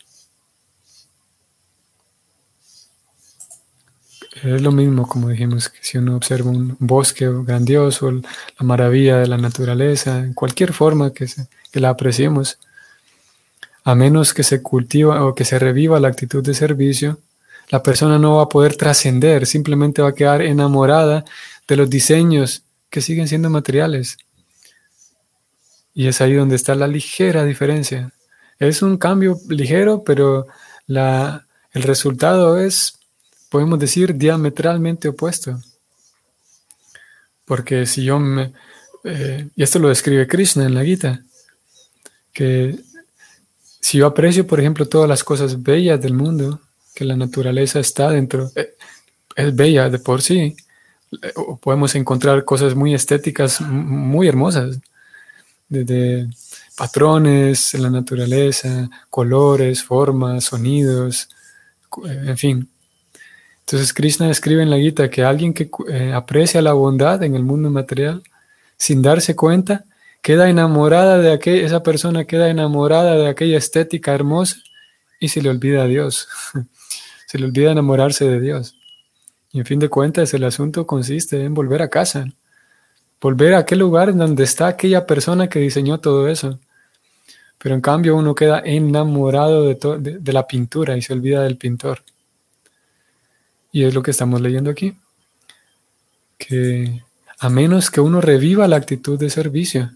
Es 4.42 4.62
lo 4.62 4.73
mismo, 4.73 5.07
como 5.07 5.28
dijimos, 5.28 5.69
que 5.69 5.78
si 5.83 5.99
uno 5.99 6.16
observa 6.16 6.50
un 6.50 6.76
bosque 6.81 7.28
grandioso, 7.45 8.11
la 8.11 8.23
maravilla 8.61 9.19
de 9.19 9.26
la 9.26 9.37
naturaleza, 9.37 10.19
en 10.21 10.33
cualquier 10.33 10.73
forma 10.73 11.12
que, 11.12 11.26
que 11.71 11.81
la 11.81 11.90
apreciemos, 11.90 12.59
a 13.85 13.95
menos 13.95 14.33
que 14.35 14.43
se 14.43 14.62
cultiva 14.62 15.25
o 15.25 15.35
que 15.35 15.45
se 15.45 15.59
reviva 15.59 16.01
la 16.01 16.09
actitud 16.09 16.43
de 16.43 16.55
servicio, 16.55 17.19
la 17.69 17.83
persona 17.83 18.19
no 18.19 18.37
va 18.37 18.45
a 18.45 18.49
poder 18.49 18.77
trascender, 18.77 19.47
simplemente 19.47 20.03
va 20.03 20.11
a 20.11 20.15
quedar 20.15 20.43
enamorada 20.43 21.25
de 21.67 21.77
los 21.77 21.89
diseños 21.89 22.65
que 22.91 23.01
siguen 23.01 23.29
siendo 23.29 23.51
materiales. 23.51 24.19
Y 25.95 26.07
es 26.07 26.21
ahí 26.21 26.35
donde 26.35 26.57
está 26.57 26.75
la 26.75 26.87
ligera 26.87 27.45
diferencia. 27.45 28.12
Es 28.59 28.83
un 28.83 28.97
cambio 28.99 29.39
ligero, 29.49 30.05
pero 30.05 30.47
el 30.87 31.83
resultado 31.83 32.59
es, 32.59 32.99
podemos 33.49 33.79
decir, 33.79 34.17
diametralmente 34.17 35.09
opuesto. 35.09 35.59
Porque 37.45 37.87
si 37.87 38.05
yo 38.05 38.19
me... 38.19 38.53
Eh, 39.05 39.49
y 39.57 39.62
esto 39.62 39.79
lo 39.79 39.89
describe 39.89 40.29
Krishna 40.29 40.65
en 40.65 40.75
la 40.75 40.85
Gita, 40.85 41.23
que 42.33 42.79
si 43.83 43.99
yo 43.99 44.07
aprecio, 44.07 44.47
por 44.47 44.61
ejemplo, 44.61 44.89
todas 44.89 45.09
las 45.09 45.25
cosas 45.25 45.61
bellas 45.61 46.01
del 46.01 46.15
mundo, 46.15 46.61
que 46.95 47.05
la 47.05 47.17
naturaleza 47.17 47.81
está 47.81 48.11
dentro, 48.11 48.51
eh, 48.55 48.75
es 49.35 49.55
bella 49.55 49.91
de 49.91 49.99
por 49.99 50.23
sí. 50.23 50.57
Eh, 51.21 51.33
podemos 51.61 51.95
encontrar 51.97 52.45
cosas 52.45 52.77
muy 52.77 52.95
estéticas, 52.95 53.61
muy 53.61 54.29
hermosas, 54.29 54.79
desde 55.69 56.29
patrones 56.77 57.75
en 57.75 57.83
la 57.83 57.91
naturaleza, 57.91 58.89
colores, 59.11 59.83
formas, 59.83 60.45
sonidos, 60.45 61.29
eh, 62.07 62.25
en 62.27 62.39
fin. 62.39 62.69
Entonces 63.67 63.93
Krishna 63.93 64.31
escribe 64.31 64.62
en 64.62 64.71
la 64.71 64.79
Gita 64.79 65.11
que 65.11 65.25
alguien 65.25 65.53
que 65.55 65.69
aprecia 66.15 66.62
la 66.62 66.73
bondad 66.73 67.23
en 67.25 67.35
el 67.35 67.43
mundo 67.43 67.69
material, 67.69 68.23
sin 68.77 69.03
darse 69.03 69.35
cuenta, 69.35 69.85
queda 70.23 70.49
enamorada 70.49 71.19
de 71.19 71.33
aquella, 71.33 71.67
esa 71.67 71.83
persona 71.83 72.25
queda 72.25 72.49
enamorada 72.49 73.17
de 73.17 73.29
aquella 73.29 73.59
estética 73.59 74.14
hermosa 74.14 74.57
y 75.21 75.29
se 75.29 75.43
le 75.43 75.50
olvida 75.50 75.83
a 75.83 75.87
Dios. 75.87 76.29
se 77.26 77.38
le 77.38 77.45
olvida 77.45 77.73
enamorarse 77.73 78.25
de 78.25 78.41
Dios. 78.41 78.76
Y 79.50 79.59
en 79.59 79.67
fin 79.67 79.79
de 79.81 79.88
cuentas, 79.88 80.33
el 80.33 80.45
asunto 80.45 80.87
consiste 80.87 81.43
en 81.43 81.52
volver 81.52 81.83
a 81.83 81.88
casa, 81.88 82.25
volver 83.21 83.55
a 83.55 83.59
aquel 83.59 83.81
lugar 83.81 84.14
donde 84.14 84.45
está 84.45 84.69
aquella 84.69 85.07
persona 85.07 85.49
que 85.49 85.59
diseñó 85.59 85.99
todo 85.99 86.29
eso. 86.29 86.59
Pero 87.59 87.75
en 87.75 87.81
cambio 87.81 88.17
uno 88.17 88.35
queda 88.35 88.62
enamorado 88.64 89.64
de, 89.64 90.19
de 90.21 90.33
la 90.33 90.47
pintura 90.47 90.97
y 90.97 91.02
se 91.02 91.12
olvida 91.12 91.43
del 91.43 91.59
pintor. 91.59 92.02
Y 93.73 93.85
es 93.85 93.95
lo 93.95 94.02
que 94.02 94.12
estamos 94.12 94.41
leyendo 94.41 94.71
aquí. 94.71 94.97
Que 96.38 97.02
a 97.38 97.49
menos 97.49 97.91
que 97.91 98.00
uno 98.00 98.21
reviva 98.21 98.69
la 98.69 98.76
actitud 98.76 99.19
de 99.19 99.31
servicio, 99.31 99.91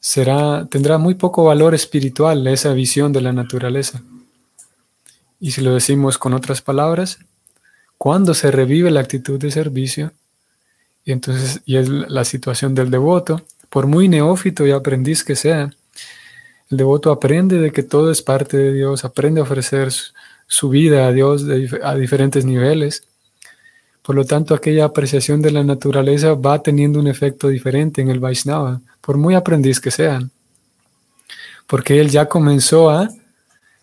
será, 0.00 0.66
tendrá 0.66 0.98
muy 0.98 1.14
poco 1.14 1.44
valor 1.44 1.74
espiritual 1.74 2.46
esa 2.46 2.72
visión 2.72 3.12
de 3.12 3.20
la 3.20 3.32
naturaleza. 3.32 4.02
Y 5.40 5.50
si 5.50 5.60
lo 5.60 5.74
decimos 5.74 6.18
con 6.18 6.32
otras 6.32 6.62
palabras, 6.62 7.18
cuando 7.98 8.34
se 8.34 8.50
revive 8.50 8.90
la 8.90 9.00
actitud 9.00 9.38
de 9.38 9.50
servicio, 9.50 10.12
y 11.04 11.12
entonces, 11.12 11.60
y 11.64 11.76
es 11.76 11.88
la 11.88 12.24
situación 12.24 12.74
del 12.74 12.90
devoto, 12.90 13.42
por 13.68 13.86
muy 13.86 14.08
neófito 14.08 14.66
y 14.66 14.72
aprendiz 14.72 15.24
que 15.24 15.36
sea, 15.36 15.70
el 16.70 16.76
devoto 16.76 17.12
aprende 17.12 17.58
de 17.58 17.70
que 17.70 17.82
todo 17.82 18.10
es 18.10 18.22
parte 18.22 18.56
de 18.56 18.72
Dios, 18.72 19.04
aprende 19.04 19.40
a 19.40 19.44
ofrecer 19.44 19.92
su 20.48 20.68
vida 20.68 21.06
a 21.06 21.12
Dios 21.12 21.44
a 21.82 21.94
diferentes 21.94 22.44
niveles. 22.44 23.04
Por 24.06 24.14
lo 24.14 24.24
tanto, 24.24 24.54
aquella 24.54 24.84
apreciación 24.84 25.42
de 25.42 25.50
la 25.50 25.64
naturaleza 25.64 26.34
va 26.34 26.62
teniendo 26.62 27.00
un 27.00 27.08
efecto 27.08 27.48
diferente 27.48 28.00
en 28.00 28.08
el 28.08 28.20
Vaishnava, 28.20 28.80
por 29.00 29.16
muy 29.16 29.34
aprendiz 29.34 29.80
que 29.80 29.90
sean. 29.90 30.30
Porque 31.66 31.98
él 31.98 32.08
ya 32.08 32.28
comenzó 32.28 32.88
a 32.88 33.08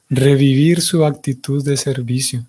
revivir 0.10 0.80
su 0.80 1.04
actitud 1.04 1.62
de 1.66 1.76
servicio. 1.76 2.46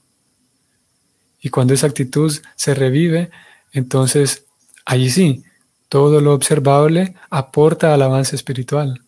Y 1.40 1.48
cuando 1.48 1.74
esa 1.74 1.88
actitud 1.88 2.32
se 2.54 2.74
revive, 2.74 3.32
entonces 3.72 4.44
allí 4.84 5.10
sí, 5.10 5.42
todo 5.88 6.20
lo 6.20 6.32
observable 6.32 7.16
aporta 7.28 7.92
al 7.92 8.02
avance 8.02 8.36
espiritual. 8.36 9.02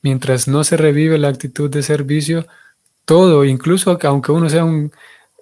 Mientras 0.00 0.48
no 0.48 0.64
se 0.64 0.78
revive 0.78 1.18
la 1.18 1.28
actitud 1.28 1.68
de 1.68 1.82
servicio, 1.82 2.46
todo, 3.04 3.44
incluso 3.44 3.98
aunque 4.00 4.32
uno 4.32 4.48
sea 4.48 4.64
un, 4.64 4.92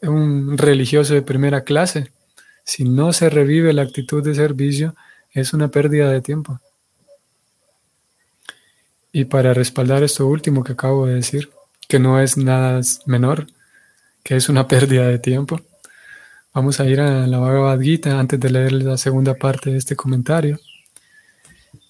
un 0.02 0.58
religioso 0.58 1.14
de 1.14 1.22
primera 1.22 1.62
clase, 1.62 2.10
si 2.64 2.84
no 2.84 3.12
se 3.12 3.30
revive 3.30 3.72
la 3.72 3.82
actitud 3.82 4.24
de 4.24 4.34
servicio, 4.34 4.96
es 5.32 5.52
una 5.52 5.68
pérdida 5.68 6.10
de 6.10 6.22
tiempo. 6.22 6.60
Y 9.12 9.26
para 9.26 9.54
respaldar 9.54 10.02
esto 10.02 10.26
último 10.26 10.64
que 10.64 10.72
acabo 10.72 11.06
de 11.06 11.14
decir, 11.14 11.50
que 11.86 11.98
no 11.98 12.20
es 12.20 12.36
nada 12.36 12.80
menor, 13.06 13.46
que 14.22 14.36
es 14.36 14.48
una 14.48 14.66
pérdida 14.68 15.06
de 15.06 15.18
tiempo. 15.18 15.60
Vamos 16.52 16.80
a 16.80 16.86
ir 16.86 17.00
a 17.00 17.26
la 17.26 17.38
Bhagavad 17.38 17.80
Gita 17.80 18.18
antes 18.18 18.40
de 18.40 18.50
leer 18.50 18.72
la 18.72 18.96
segunda 18.96 19.34
parte 19.34 19.70
de 19.70 19.78
este 19.78 19.96
comentario. 19.96 20.58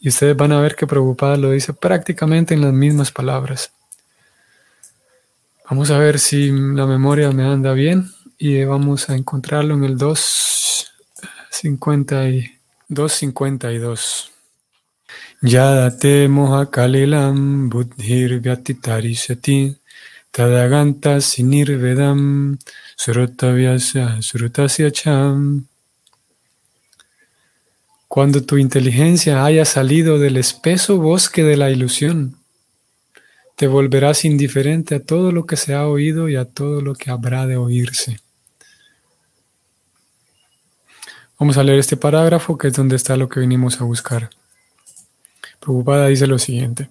Y 0.00 0.08
ustedes 0.08 0.36
van 0.36 0.52
a 0.52 0.60
ver 0.60 0.74
que 0.74 0.86
Prabhupada 0.86 1.36
lo 1.36 1.50
dice 1.50 1.72
prácticamente 1.72 2.54
en 2.54 2.62
las 2.62 2.72
mismas 2.72 3.12
palabras. 3.12 3.72
Vamos 5.68 5.90
a 5.90 5.98
ver 5.98 6.18
si 6.18 6.50
la 6.50 6.86
memoria 6.86 7.30
me 7.30 7.44
anda 7.44 7.72
bien 7.72 8.10
y 8.36 8.64
vamos 8.64 9.08
a 9.08 9.16
encontrarlo 9.16 9.74
en 9.74 9.84
el 9.84 9.96
252. 11.64 14.30
Yadate 15.42 16.28
moha 16.28 16.70
kalilam 16.70 17.70
buddhir 17.70 18.40
vyatitarisati 18.44 19.74
tadaganta 20.32 21.20
sinirvedam 21.20 22.58
surutavyasya 22.98 24.20
surutasya 24.20 24.90
cham. 24.92 25.64
Cuando 28.08 28.42
tu 28.42 28.58
inteligencia 28.58 29.44
haya 29.44 29.64
salido 29.64 30.18
del 30.18 30.36
espeso 30.36 30.98
bosque 30.98 31.44
de 31.44 31.56
la 31.56 31.70
ilusión, 31.70 32.36
te 33.56 33.68
volverás 33.68 34.26
indiferente 34.26 34.96
a 34.96 35.00
todo 35.00 35.32
lo 35.32 35.46
que 35.46 35.56
se 35.56 35.72
ha 35.74 35.86
oído 35.86 36.28
y 36.28 36.36
a 36.36 36.44
todo 36.44 36.82
lo 36.82 36.94
que 36.94 37.10
habrá 37.10 37.46
de 37.46 37.56
oírse. 37.56 38.23
Vamos 41.44 41.58
a 41.58 41.62
leer 41.62 41.78
este 41.78 41.98
parágrafo 41.98 42.56
que 42.56 42.68
es 42.68 42.72
donde 42.72 42.96
está 42.96 43.18
lo 43.18 43.28
que 43.28 43.38
venimos 43.38 43.78
a 43.78 43.84
buscar. 43.84 44.30
Preocupada 45.60 46.06
dice 46.06 46.26
lo 46.26 46.38
siguiente. 46.38 46.88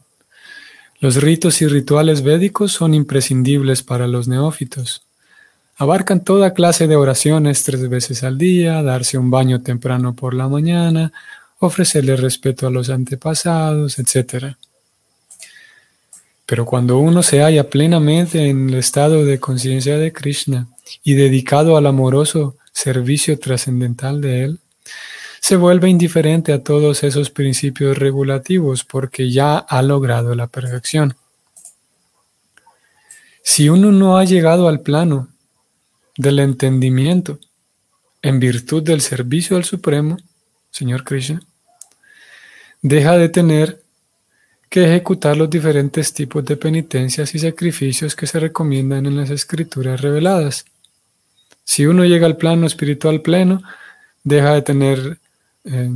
Los 1.00 1.16
ritos 1.16 1.64
y 1.64 1.68
rituales 1.68 2.22
védicos 2.22 2.72
son 2.72 2.94
imprescindibles 2.94 3.82
para 3.82 4.06
los 4.06 4.28
neófitos. 4.28 5.08
Abarcan 5.78 6.24
toda 6.24 6.54
clase 6.54 6.86
de 6.86 6.96
oraciones 6.96 7.64
tres 7.64 7.90
veces 7.90 8.24
al 8.24 8.38
día, 8.38 8.84
darse 8.84 9.18
un 9.18 9.32
baño 9.32 9.64
temprano 9.64 10.14
por 10.14 10.36
la 10.36 10.48
mañana, 10.48 11.12
ofrecerle 11.58 12.16
respeto 12.16 12.68
a 12.68 12.70
los 12.70 12.92
antepasados, 12.92 13.98
etc. 13.98 14.54
Pero 16.46 16.68
cuando 16.68 17.00
uno 17.00 17.24
se 17.24 17.42
halla 17.42 17.72
plenamente 17.72 18.48
en 18.48 18.70
el 18.70 18.76
estado 18.76 19.26
de 19.26 19.40
conciencia 19.40 19.98
de 19.98 20.14
Krishna 20.14 20.68
y 21.04 21.16
dedicado 21.16 21.76
al 21.76 21.88
amoroso 21.88 22.56
servicio 22.74 23.40
trascendental 23.40 24.20
de 24.20 24.44
Él, 24.44 24.60
se 25.40 25.56
vuelve 25.56 25.90
indiferente 25.90 26.54
a 26.54 26.64
todos 26.64 27.04
esos 27.04 27.30
principios 27.30 27.98
regulativos 27.98 28.84
porque 28.84 29.30
ya 29.32 29.58
ha 29.58 29.82
logrado 29.82 30.36
la 30.36 30.48
perfección. 30.48 31.16
Si 33.42 33.68
uno 33.68 33.92
no 33.92 34.18
ha 34.18 34.24
llegado 34.24 34.68
al 34.68 34.80
plano 34.82 35.28
del 36.18 36.40
entendimiento 36.40 37.40
en 38.22 38.40
virtud 38.40 38.84
del 38.84 39.02
servicio 39.02 39.58
al 39.58 39.66
Supremo, 39.66 40.18
Señor 40.72 41.04
Krishna, 41.04 41.42
deja 42.82 43.18
de 43.18 43.30
tener 43.30 43.84
que 44.70 44.86
ejecutar 44.86 45.38
los 45.38 45.50
diferentes 45.50 46.14
tipos 46.14 46.44
de 46.46 46.58
penitencias 46.58 47.36
y 47.36 47.40
sacrificios 47.40 48.16
que 48.16 48.28
se 48.28 48.40
recomiendan 48.40 49.06
en 49.06 49.18
las 49.18 49.30
escrituras 49.30 50.02
reveladas. 50.02 50.66
Si 51.64 51.86
uno 51.86 52.06
llega 52.06 52.26
al 52.26 52.38
plano 52.38 52.68
espiritual 52.68 53.22
pleno, 53.22 53.62
deja 54.24 54.54
de 54.54 54.62
tener 54.62 55.18
eh, 55.66 55.90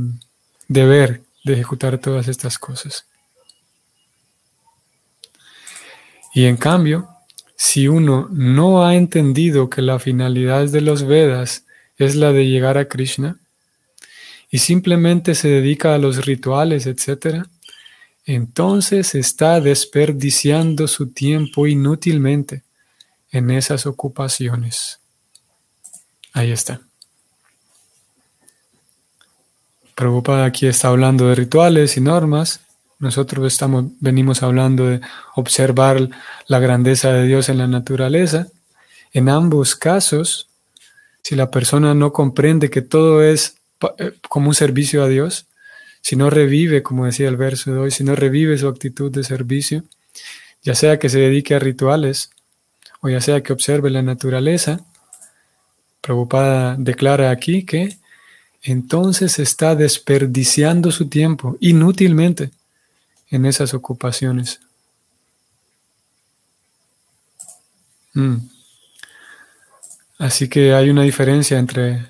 deber 0.66 1.22
de 1.44 1.54
ejecutar 1.54 1.98
todas 1.98 2.28
estas 2.28 2.58
cosas. 2.58 3.06
Y 6.34 6.44
en 6.44 6.56
cambio, 6.56 7.08
si 7.56 7.88
uno 7.88 8.28
no 8.30 8.84
ha 8.84 8.94
entendido 8.94 9.68
que 9.68 9.82
la 9.82 9.98
finalidad 9.98 10.68
de 10.68 10.80
los 10.80 11.04
Vedas 11.04 11.64
es 11.96 12.14
la 12.14 12.32
de 12.32 12.46
llegar 12.46 12.78
a 12.78 12.86
Krishna, 12.86 13.38
y 14.50 14.58
simplemente 14.58 15.34
se 15.34 15.48
dedica 15.48 15.94
a 15.94 15.98
los 15.98 16.24
rituales, 16.24 16.86
etc., 16.86 17.44
entonces 18.24 19.14
está 19.14 19.60
desperdiciando 19.60 20.86
su 20.86 21.12
tiempo 21.12 21.66
inútilmente 21.66 22.62
en 23.30 23.50
esas 23.50 23.86
ocupaciones. 23.86 25.00
Ahí 26.38 26.52
está. 26.52 26.80
Prabhupada 29.96 30.44
aquí 30.44 30.68
está 30.68 30.86
hablando 30.86 31.26
de 31.26 31.34
rituales 31.34 31.96
y 31.96 32.00
normas. 32.00 32.60
Nosotros 33.00 33.52
estamos, 33.52 33.86
venimos 33.98 34.44
hablando 34.44 34.86
de 34.86 35.00
observar 35.34 36.08
la 36.46 36.60
grandeza 36.60 37.12
de 37.12 37.26
Dios 37.26 37.48
en 37.48 37.58
la 37.58 37.66
naturaleza. 37.66 38.46
En 39.12 39.28
ambos 39.28 39.74
casos, 39.74 40.48
si 41.24 41.34
la 41.34 41.50
persona 41.50 41.92
no 41.92 42.12
comprende 42.12 42.70
que 42.70 42.82
todo 42.82 43.24
es 43.24 43.56
eh, 43.98 44.12
como 44.28 44.50
un 44.50 44.54
servicio 44.54 45.02
a 45.02 45.08
Dios, 45.08 45.46
si 46.02 46.14
no 46.14 46.30
revive, 46.30 46.84
como 46.84 47.06
decía 47.06 47.28
el 47.28 47.36
verso 47.36 47.72
de 47.72 47.80
hoy, 47.80 47.90
si 47.90 48.04
no 48.04 48.14
revive 48.14 48.56
su 48.58 48.68
actitud 48.68 49.10
de 49.10 49.24
servicio, 49.24 49.82
ya 50.62 50.76
sea 50.76 51.00
que 51.00 51.08
se 51.08 51.18
dedique 51.18 51.56
a 51.56 51.58
rituales 51.58 52.30
o 53.00 53.08
ya 53.08 53.20
sea 53.20 53.42
que 53.42 53.52
observe 53.52 53.90
la 53.90 54.02
naturaleza, 54.02 54.84
Prabhupada 56.08 56.74
declara 56.78 57.30
aquí 57.30 57.66
que 57.66 57.98
entonces 58.62 59.38
está 59.38 59.74
desperdiciando 59.74 60.90
su 60.90 61.06
tiempo 61.10 61.58
inútilmente 61.60 62.50
en 63.30 63.44
esas 63.44 63.74
ocupaciones. 63.74 64.58
Mm. 68.14 68.36
Así 70.16 70.48
que 70.48 70.72
hay 70.72 70.88
una 70.88 71.02
diferencia 71.02 71.58
entre 71.58 72.06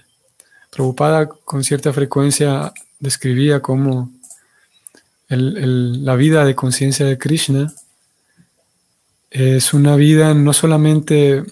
Prabhupada 0.70 1.26
con 1.26 1.64
cierta 1.64 1.92
frecuencia 1.92 2.72
describía 3.00 3.60
como 3.60 4.12
la 5.26 6.14
vida 6.14 6.44
de 6.44 6.54
conciencia 6.54 7.04
de 7.04 7.18
Krishna 7.18 7.74
es 9.28 9.74
una 9.74 9.96
vida 9.96 10.34
no 10.34 10.52
solamente 10.52 11.42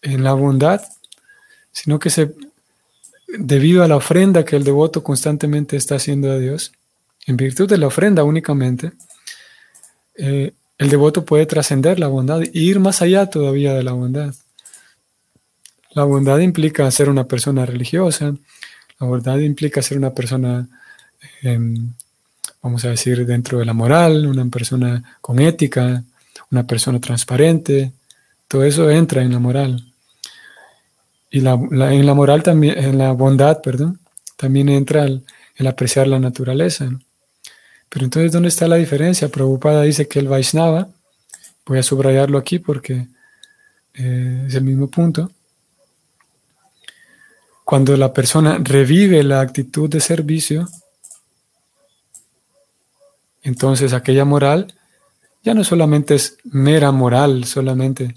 en 0.00 0.24
la 0.24 0.32
bondad, 0.32 0.80
sino 1.82 2.00
que 2.00 2.10
se, 2.10 2.34
debido 3.38 3.84
a 3.84 3.88
la 3.88 3.94
ofrenda 3.94 4.44
que 4.44 4.56
el 4.56 4.64
devoto 4.64 5.04
constantemente 5.04 5.76
está 5.76 5.94
haciendo 5.94 6.32
a 6.32 6.38
Dios, 6.38 6.72
en 7.26 7.36
virtud 7.36 7.68
de 7.68 7.78
la 7.78 7.86
ofrenda 7.86 8.24
únicamente, 8.24 8.92
eh, 10.16 10.54
el 10.76 10.90
devoto 10.90 11.24
puede 11.24 11.46
trascender 11.46 12.00
la 12.00 12.08
bondad 12.08 12.42
e 12.42 12.50
ir 12.52 12.80
más 12.80 13.00
allá 13.00 13.26
todavía 13.26 13.74
de 13.74 13.84
la 13.84 13.92
bondad. 13.92 14.34
La 15.92 16.02
bondad 16.02 16.38
implica 16.38 16.90
ser 16.90 17.08
una 17.08 17.28
persona 17.28 17.64
religiosa, 17.64 18.34
la 18.98 19.06
bondad 19.06 19.38
implica 19.38 19.80
ser 19.80 19.98
una 19.98 20.12
persona, 20.12 20.68
em, 21.42 21.92
vamos 22.60 22.84
a 22.84 22.88
decir, 22.88 23.24
dentro 23.24 23.60
de 23.60 23.66
la 23.66 23.72
moral, 23.72 24.26
una 24.26 24.44
persona 24.46 25.18
con 25.20 25.38
ética, 25.38 26.02
una 26.50 26.66
persona 26.66 26.98
transparente, 26.98 27.92
todo 28.48 28.64
eso 28.64 28.90
entra 28.90 29.22
en 29.22 29.32
la 29.32 29.38
moral. 29.38 29.88
Y 31.30 31.40
la, 31.40 31.52
en 31.52 32.06
la 32.06 32.14
moral 32.14 32.42
también, 32.42 32.78
en 32.78 32.98
la 32.98 33.12
bondad, 33.12 33.60
perdón, 33.60 34.00
también 34.36 34.68
entra 34.68 35.04
el, 35.04 35.24
apreciar 35.66 36.06
la 36.06 36.18
naturaleza. 36.18 36.88
Pero 37.88 38.04
entonces, 38.04 38.32
¿dónde 38.32 38.48
está 38.48 38.68
la 38.68 38.76
diferencia? 38.76 39.28
Prabhupada 39.28 39.82
dice 39.82 40.08
que 40.08 40.18
el 40.20 40.28
Vaishnava, 40.28 40.88
voy 41.66 41.78
a 41.78 41.82
subrayarlo 41.82 42.38
aquí 42.38 42.58
porque 42.58 43.08
eh, 43.94 44.44
es 44.46 44.54
el 44.54 44.64
mismo 44.64 44.88
punto, 44.88 45.30
cuando 47.64 47.94
la 47.98 48.14
persona 48.14 48.58
revive 48.62 49.22
la 49.22 49.42
actitud 49.42 49.90
de 49.90 50.00
servicio, 50.00 50.66
entonces 53.42 53.92
aquella 53.92 54.24
moral 54.24 54.74
ya 55.42 55.52
no 55.52 55.64
solamente 55.64 56.14
es 56.14 56.38
mera 56.44 56.92
moral, 56.92 57.44
solamente 57.44 58.14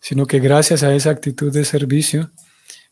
sino 0.00 0.26
que 0.26 0.40
gracias 0.40 0.82
a 0.82 0.94
esa 0.94 1.10
actitud 1.10 1.52
de 1.52 1.64
servicio, 1.64 2.30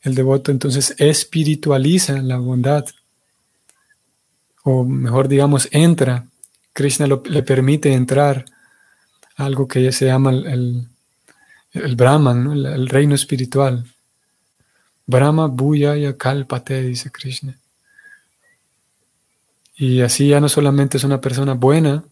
el 0.03 0.14
devoto 0.14 0.51
entonces 0.51 0.94
espiritualiza 0.99 2.21
la 2.23 2.37
bondad, 2.37 2.85
o 4.62 4.85
mejor 4.85 5.29
digamos, 5.29 5.68
entra, 5.73 6.27
Krishna 6.73 7.07
le 7.07 7.42
permite 7.42 7.92
entrar 7.92 8.44
a 9.37 9.47
algo 9.47 9.66
que 9.66 9.90
se 9.92 10.07
llama 10.07 10.31
el, 10.31 10.87
el, 11.73 11.97
Brahman, 11.97 12.53
el, 12.53 12.88
reino 12.88 13.14
espiritual. 13.14 13.85
Brahma 15.07 15.47
Bhuyaya 15.47 16.16
Kalpate, 16.16 16.83
dice 16.83 17.11
Krishna. 17.11 17.59
Y 19.75 20.03
así 20.03 20.29
ya 20.29 20.40
no 20.40 20.49
solamente 20.49 20.99
es 20.99 21.05
una 21.05 21.21
persona 21.21 21.55
buena, 21.55 22.05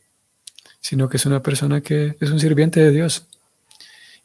sino 0.80 1.08
que 1.08 1.16
es 1.16 1.26
una 1.26 1.42
persona 1.42 1.80
que 1.80 2.16
es 2.20 2.30
un 2.30 2.40
sirviente 2.40 2.80
de 2.80 2.90
Dios. 2.92 3.26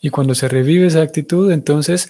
Y 0.01 0.09
cuando 0.09 0.35
se 0.35 0.47
revive 0.47 0.87
esa 0.87 1.01
actitud, 1.01 1.51
entonces 1.51 2.09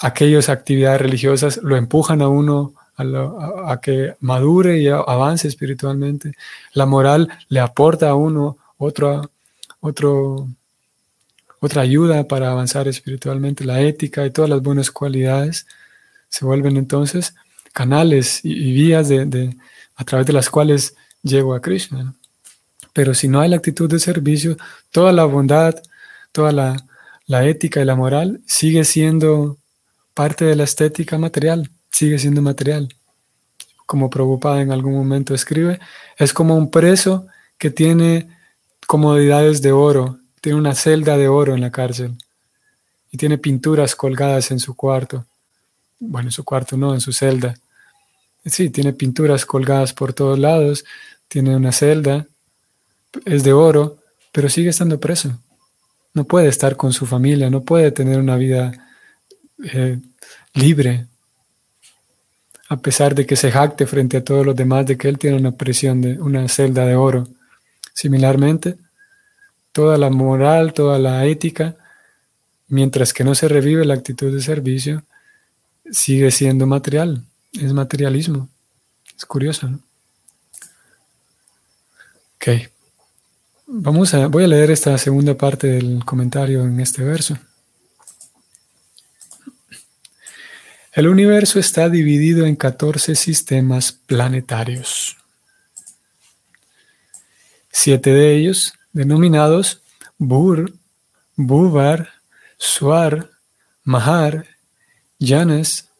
aquellas 0.00 0.48
actividades 0.48 1.00
religiosas 1.00 1.58
lo 1.62 1.76
empujan 1.76 2.22
a 2.22 2.28
uno 2.28 2.74
a, 2.96 3.80
que 3.80 4.14
madure 4.20 4.78
y 4.78 4.88
avance 4.88 5.46
espiritualmente. 5.46 6.32
La 6.72 6.86
moral 6.86 7.28
le 7.48 7.60
aporta 7.60 8.08
a 8.08 8.14
uno 8.14 8.56
otra, 8.76 9.22
otro, 9.80 10.48
otra 11.60 11.82
ayuda 11.82 12.26
para 12.26 12.50
avanzar 12.50 12.88
espiritualmente. 12.88 13.64
La 13.64 13.80
ética 13.80 14.26
y 14.26 14.30
todas 14.30 14.50
las 14.50 14.62
buenas 14.62 14.90
cualidades 14.90 15.66
se 16.28 16.44
vuelven 16.44 16.76
entonces 16.76 17.34
canales 17.72 18.40
y, 18.44 18.72
vías 18.72 19.08
de, 19.08 19.56
a 19.94 20.04
través 20.04 20.26
de 20.26 20.32
las 20.32 20.50
cuales 20.50 20.94
llego 21.22 21.54
a 21.54 21.60
Krishna. 21.60 22.14
Pero 22.92 23.14
si 23.14 23.28
no 23.28 23.40
hay 23.40 23.48
la 23.48 23.56
actitud 23.56 23.88
de 23.88 24.00
servicio, 24.00 24.56
toda 24.90 25.12
la 25.12 25.24
bondad, 25.24 25.80
toda 26.32 26.50
la, 26.50 26.76
la 27.28 27.46
ética 27.46 27.80
y 27.80 27.84
la 27.84 27.94
moral 27.94 28.40
sigue 28.46 28.84
siendo 28.84 29.58
parte 30.14 30.44
de 30.46 30.56
la 30.56 30.64
estética 30.64 31.18
material, 31.18 31.70
sigue 31.90 32.18
siendo 32.18 32.42
material. 32.42 32.88
como 33.86 34.10
Prabhupada 34.10 34.60
en 34.60 34.70
algún 34.70 34.92
momento 34.94 35.34
escribe, 35.34 35.78
es 36.18 36.34
como 36.34 36.56
un 36.56 36.70
preso 36.70 37.26
que 37.56 37.70
tiene 37.70 38.28
comodidades 38.86 39.62
de 39.62 39.72
oro, 39.72 40.18
tiene 40.42 40.58
una 40.58 40.74
celda 40.74 41.16
de 41.16 41.28
oro 41.28 41.54
en 41.54 41.62
la 41.62 41.70
cárcel 41.70 42.12
y 43.10 43.16
tiene 43.16 43.38
pinturas 43.38 43.94
colgadas 43.94 44.50
en 44.50 44.58
su 44.58 44.74
cuarto. 44.74 45.24
Bueno, 45.98 46.28
en 46.28 46.32
su 46.32 46.44
cuarto 46.44 46.76
no, 46.76 46.92
en 46.92 47.00
su 47.00 47.12
celda. 47.12 47.54
Sí, 48.44 48.68
tiene 48.70 48.92
pinturas 48.92 49.46
colgadas 49.46 49.92
por 49.94 50.12
todos 50.12 50.38
lados, 50.38 50.84
tiene 51.28 51.56
una 51.56 51.72
celda, 51.72 52.26
es 53.24 53.42
de 53.42 53.52
oro, 53.52 53.98
pero 54.32 54.48
sigue 54.48 54.70
estando 54.70 55.00
preso. 55.00 55.38
No 56.14 56.24
puede 56.24 56.48
estar 56.48 56.76
con 56.76 56.92
su 56.92 57.06
familia, 57.06 57.50
no 57.50 57.62
puede 57.62 57.90
tener 57.92 58.18
una 58.18 58.36
vida 58.36 58.72
eh, 59.62 59.98
libre, 60.54 61.06
a 62.68 62.76
pesar 62.76 63.14
de 63.14 63.26
que 63.26 63.36
se 63.36 63.50
jacte 63.50 63.86
frente 63.86 64.18
a 64.18 64.24
todos 64.24 64.44
los 64.44 64.54
demás 64.54 64.86
de 64.86 64.96
que 64.96 65.08
él 65.08 65.18
tiene 65.18 65.36
una 65.36 65.52
prisión 65.52 66.00
de 66.00 66.20
una 66.20 66.48
celda 66.48 66.84
de 66.84 66.96
oro. 66.96 67.28
Similarmente, 67.94 68.76
toda 69.72 69.96
la 69.96 70.10
moral, 70.10 70.72
toda 70.72 70.98
la 70.98 71.24
ética, 71.24 71.76
mientras 72.68 73.12
que 73.12 73.24
no 73.24 73.34
se 73.34 73.48
revive 73.48 73.84
la 73.84 73.94
actitud 73.94 74.34
de 74.34 74.42
servicio, 74.42 75.04
sigue 75.90 76.30
siendo 76.30 76.66
material, 76.66 77.24
es 77.52 77.72
materialismo. 77.72 78.48
Es 79.16 79.24
curioso, 79.24 79.68
¿no? 79.68 79.80
Ok. 82.36 82.70
Vamos 83.70 84.14
a, 84.14 84.28
voy 84.28 84.44
a 84.44 84.46
leer 84.46 84.70
esta 84.70 84.96
segunda 84.96 85.36
parte 85.36 85.66
del 85.66 86.02
comentario 86.02 86.62
en 86.62 86.80
este 86.80 87.04
verso. 87.04 87.36
El 90.90 91.06
universo 91.06 91.58
está 91.58 91.90
dividido 91.90 92.46
en 92.46 92.56
14 92.56 93.14
sistemas 93.14 93.92
planetarios. 93.92 95.18
Siete 97.70 98.08
de 98.10 98.36
ellos, 98.36 98.72
denominados 98.94 99.82
Bur, 100.16 100.72
Bubar, 101.36 102.08
Suar, 102.56 103.28
Mahar, 103.84 104.46
Yanes, 105.18 105.90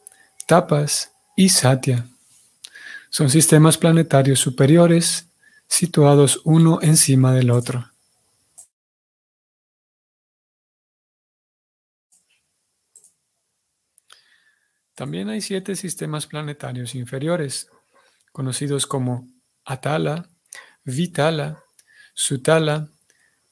Tapas 0.47 1.11
y 1.37 1.51
Satya. 1.51 2.07
Son 3.11 3.29
sistemas 3.29 3.77
planetarios 3.77 4.41
superiores 4.41 5.28
situados 5.69 6.41
uno 6.45 6.81
encima 6.83 7.33
del 7.33 7.51
otro. 7.51 7.85
También 14.95 15.29
hay 15.29 15.41
siete 15.41 15.77
sistemas 15.77 16.27
planetarios 16.27 16.97
inferiores, 16.97 17.71
conocidos 18.33 18.85
como 18.85 19.29
Atala, 19.65 20.29
Vitala, 20.83 21.63
Sutala, 22.15 22.89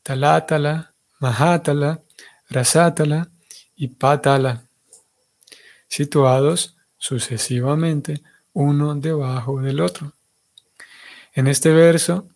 Talatala, 0.02 0.96
Mahatala, 1.20 2.02
Rasatala 2.48 3.30
y 3.76 3.86
Patala, 3.88 4.68
situados 5.86 6.76
sucesivamente 6.98 8.22
uno 8.52 8.96
debajo 8.96 9.60
del 9.60 9.80
otro. 9.80 10.15
En 11.36 11.48
este 11.48 11.70
verso, 11.70 12.26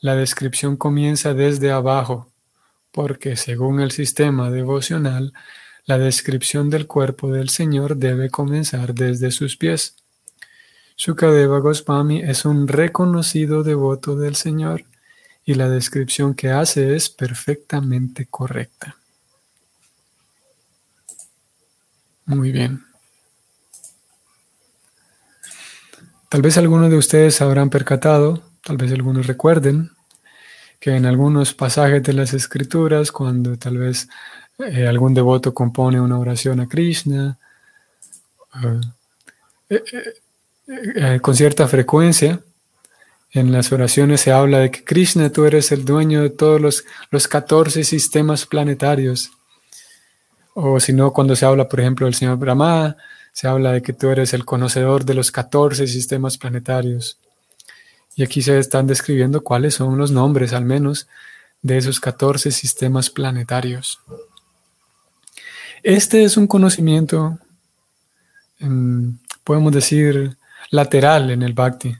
la 0.00 0.16
descripción 0.16 0.76
comienza 0.76 1.32
desde 1.32 1.70
abajo, 1.70 2.32
porque 2.90 3.36
según 3.36 3.78
el 3.78 3.92
sistema 3.92 4.50
devocional, 4.50 5.32
la 5.84 5.96
descripción 5.96 6.70
del 6.70 6.88
cuerpo 6.88 7.30
del 7.30 7.50
Señor 7.50 7.98
debe 7.98 8.28
comenzar 8.28 8.94
desde 8.94 9.30
sus 9.30 9.56
pies. 9.56 9.94
Sukadeva 10.96 11.60
Goswami 11.60 12.20
es 12.20 12.44
un 12.44 12.66
reconocido 12.66 13.62
devoto 13.62 14.16
del 14.16 14.34
Señor 14.34 14.82
y 15.44 15.54
la 15.54 15.68
descripción 15.68 16.34
que 16.34 16.50
hace 16.50 16.96
es 16.96 17.10
perfectamente 17.10 18.26
correcta. 18.26 18.96
Muy 22.26 22.50
bien. 22.50 22.89
Tal 26.30 26.42
vez 26.42 26.56
algunos 26.58 26.90
de 26.90 26.96
ustedes 26.96 27.40
habrán 27.40 27.70
percatado, 27.70 28.40
tal 28.62 28.76
vez 28.76 28.92
algunos 28.92 29.26
recuerden, 29.26 29.90
que 30.78 30.94
en 30.94 31.04
algunos 31.04 31.54
pasajes 31.54 32.04
de 32.04 32.12
las 32.12 32.32
escrituras, 32.34 33.10
cuando 33.10 33.58
tal 33.58 33.78
vez 33.78 34.08
eh, 34.60 34.86
algún 34.86 35.12
devoto 35.12 35.52
compone 35.52 36.00
una 36.00 36.20
oración 36.20 36.60
a 36.60 36.68
Krishna, 36.68 37.36
eh, 39.70 39.82
eh, 40.68 41.18
con 41.20 41.34
cierta 41.34 41.66
frecuencia, 41.66 42.40
en 43.32 43.50
las 43.50 43.72
oraciones 43.72 44.20
se 44.20 44.30
habla 44.30 44.60
de 44.60 44.70
que 44.70 44.84
Krishna, 44.84 45.30
tú 45.30 45.46
eres 45.46 45.72
el 45.72 45.84
dueño 45.84 46.22
de 46.22 46.30
todos 46.30 46.60
los, 46.60 46.84
los 47.10 47.26
14 47.26 47.82
sistemas 47.82 48.46
planetarios. 48.46 49.32
O 50.54 50.78
si 50.78 50.92
no, 50.92 51.12
cuando 51.12 51.34
se 51.34 51.44
habla, 51.44 51.68
por 51.68 51.80
ejemplo, 51.80 52.06
del 52.06 52.14
Señor 52.14 52.38
Brahma, 52.38 52.96
se 53.32 53.48
habla 53.48 53.72
de 53.72 53.82
que 53.82 53.92
tú 53.92 54.10
eres 54.10 54.34
el 54.34 54.44
conocedor 54.44 55.04
de 55.04 55.14
los 55.14 55.30
14 55.30 55.86
sistemas 55.86 56.38
planetarios. 56.38 57.18
Y 58.16 58.22
aquí 58.22 58.42
se 58.42 58.58
están 58.58 58.86
describiendo 58.86 59.42
cuáles 59.42 59.74
son 59.74 59.96
los 59.96 60.10
nombres, 60.10 60.52
al 60.52 60.64
menos, 60.64 61.08
de 61.62 61.78
esos 61.78 62.00
14 62.00 62.50
sistemas 62.50 63.10
planetarios. 63.10 64.00
Este 65.82 66.24
es 66.24 66.36
un 66.36 66.46
conocimiento, 66.46 67.38
em, 68.58 69.16
podemos 69.44 69.72
decir, 69.72 70.36
lateral 70.70 71.30
en 71.30 71.42
el 71.42 71.54
Bhakti. 71.54 71.96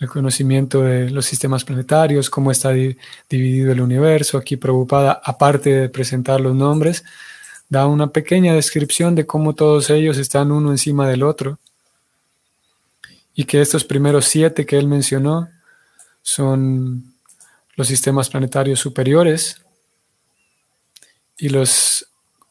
El 0.00 0.08
conocimiento 0.08 0.82
de 0.82 1.10
los 1.10 1.26
sistemas 1.26 1.64
planetarios, 1.64 2.30
cómo 2.30 2.50
está 2.50 2.70
dividido 2.70 3.72
el 3.72 3.80
universo. 3.80 4.38
Aquí 4.38 4.56
preocupada, 4.56 5.20
aparte 5.22 5.70
de 5.70 5.88
presentar 5.90 6.40
los 6.40 6.56
nombres, 6.56 7.04
da 7.70 7.86
una 7.86 8.08
pequeña 8.08 8.52
descripción 8.52 9.14
de 9.14 9.26
cómo 9.26 9.54
todos 9.54 9.88
ellos 9.90 10.18
están 10.18 10.50
uno 10.52 10.72
encima 10.72 11.08
del 11.08 11.22
otro. 11.22 11.58
Y 13.32 13.44
que 13.44 13.62
estos 13.62 13.84
primeros 13.84 14.26
siete 14.26 14.66
que 14.66 14.76
él 14.76 14.88
mencionó 14.88 15.48
son 16.20 17.14
los 17.76 17.86
sistemas 17.86 18.28
planetarios 18.28 18.80
superiores 18.80 19.62
y 21.38 21.48
los 21.48 22.06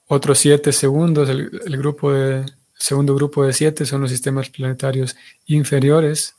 otros 0.08 0.40
siete 0.40 0.72
segundos, 0.72 1.30
el, 1.30 1.78
grupo 1.78 2.12
de, 2.14 2.46
segundo 2.74 3.14
grupo 3.14 3.46
de 3.46 3.54
siete 3.54 3.86
son 3.86 4.02
los 4.02 4.10
sistemas 4.10 4.50
planetarios 4.50 5.16
inferiores. 5.46 6.36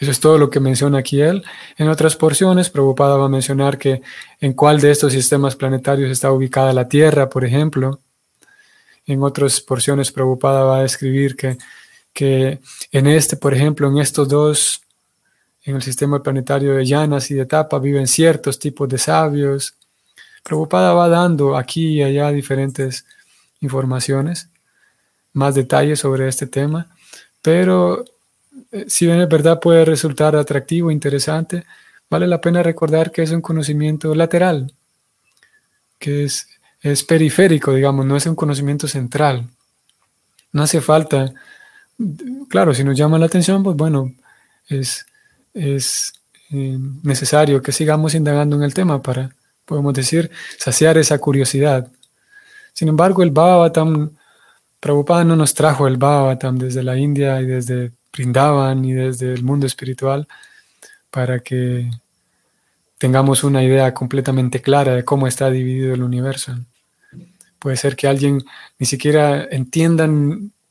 Eso 0.00 0.10
es 0.10 0.18
todo 0.18 0.38
lo 0.38 0.48
que 0.48 0.60
menciona 0.60 0.98
aquí 0.98 1.20
él. 1.20 1.44
En 1.76 1.88
otras 1.88 2.16
porciones, 2.16 2.70
Prabhupada 2.70 3.18
va 3.18 3.26
a 3.26 3.28
mencionar 3.28 3.76
que 3.76 4.00
en 4.40 4.54
cuál 4.54 4.80
de 4.80 4.90
estos 4.90 5.12
sistemas 5.12 5.56
planetarios 5.56 6.10
está 6.10 6.32
ubicada 6.32 6.72
la 6.72 6.88
Tierra, 6.88 7.28
por 7.28 7.44
ejemplo. 7.44 8.00
En 9.04 9.22
otras 9.22 9.60
porciones, 9.60 10.10
Prabhupada 10.10 10.64
va 10.64 10.78
a 10.78 10.82
describir 10.82 11.36
que, 11.36 11.58
que 12.14 12.60
en 12.92 13.06
este, 13.08 13.36
por 13.36 13.52
ejemplo, 13.52 13.88
en 13.88 13.98
estos 13.98 14.26
dos, 14.26 14.80
en 15.64 15.76
el 15.76 15.82
sistema 15.82 16.22
planetario 16.22 16.76
de 16.76 16.86
Llanas 16.86 17.30
y 17.30 17.34
de 17.34 17.44
Tapa, 17.44 17.78
viven 17.78 18.06
ciertos 18.06 18.58
tipos 18.58 18.88
de 18.88 18.96
sabios, 18.96 19.74
Prabhupada 20.42 20.94
va 20.94 21.10
dando 21.10 21.58
aquí 21.58 21.98
y 21.98 22.02
allá 22.02 22.30
diferentes 22.30 23.04
informaciones, 23.60 24.48
más 25.34 25.54
detalles 25.54 25.98
sobre 26.00 26.26
este 26.26 26.46
tema, 26.46 26.88
pero 27.42 28.02
eh, 28.72 28.84
si 28.88 29.06
bien 29.06 29.20
es 29.20 29.28
verdad 29.28 29.60
puede 29.60 29.84
resultar 29.84 30.36
atractivo, 30.36 30.90
interesante, 30.90 31.64
vale 32.08 32.26
la 32.26 32.40
pena 32.40 32.62
recordar 32.62 33.10
que 33.10 33.22
es 33.22 33.30
un 33.30 33.40
conocimiento 33.40 34.14
lateral, 34.14 34.72
que 35.98 36.24
es, 36.24 36.48
es 36.80 37.04
periférico, 37.04 37.74
digamos, 37.74 38.06
no 38.06 38.16
es 38.16 38.26
un 38.26 38.34
conocimiento 38.34 38.88
central. 38.88 39.48
No 40.52 40.62
hace 40.62 40.80
falta, 40.80 41.32
claro, 42.48 42.74
si 42.74 42.82
nos 42.84 42.96
llama 42.96 43.18
la 43.18 43.26
atención, 43.26 43.62
pues 43.62 43.76
bueno, 43.76 44.12
es, 44.68 45.06
es 45.54 46.12
eh, 46.50 46.78
necesario 47.02 47.62
que 47.62 47.72
sigamos 47.72 48.14
indagando 48.14 48.56
en 48.56 48.62
el 48.62 48.74
tema 48.74 49.00
para 49.00 49.30
podemos 49.70 49.94
decir, 49.94 50.32
saciar 50.58 50.98
esa 50.98 51.18
curiosidad. 51.18 51.86
Sin 52.72 52.88
embargo, 52.88 53.22
el 53.22 53.30
Bhagavatam, 53.30 54.10
Prabhupada 54.80 55.22
no 55.22 55.36
nos 55.36 55.54
trajo 55.54 55.86
el 55.86 55.96
Bhagavatam 55.96 56.58
desde 56.58 56.82
la 56.82 56.98
India 56.98 57.40
y 57.40 57.46
desde 57.46 57.92
Brindavan 58.12 58.84
y 58.84 58.92
desde 58.92 59.32
el 59.32 59.42
mundo 59.42 59.66
espiritual 59.66 60.26
para 61.10 61.40
que 61.40 61.90
tengamos 62.98 63.44
una 63.44 63.64
idea 63.64 63.92
completamente 63.94 64.60
clara 64.60 64.94
de 64.94 65.04
cómo 65.04 65.26
está 65.26 65.50
dividido 65.50 65.94
el 65.94 66.02
universo. 66.02 66.58
Puede 67.58 67.76
ser 67.76 67.96
que 67.96 68.06
alguien 68.06 68.44
ni 68.78 68.86
siquiera 68.86 69.44
entienda 69.50 70.08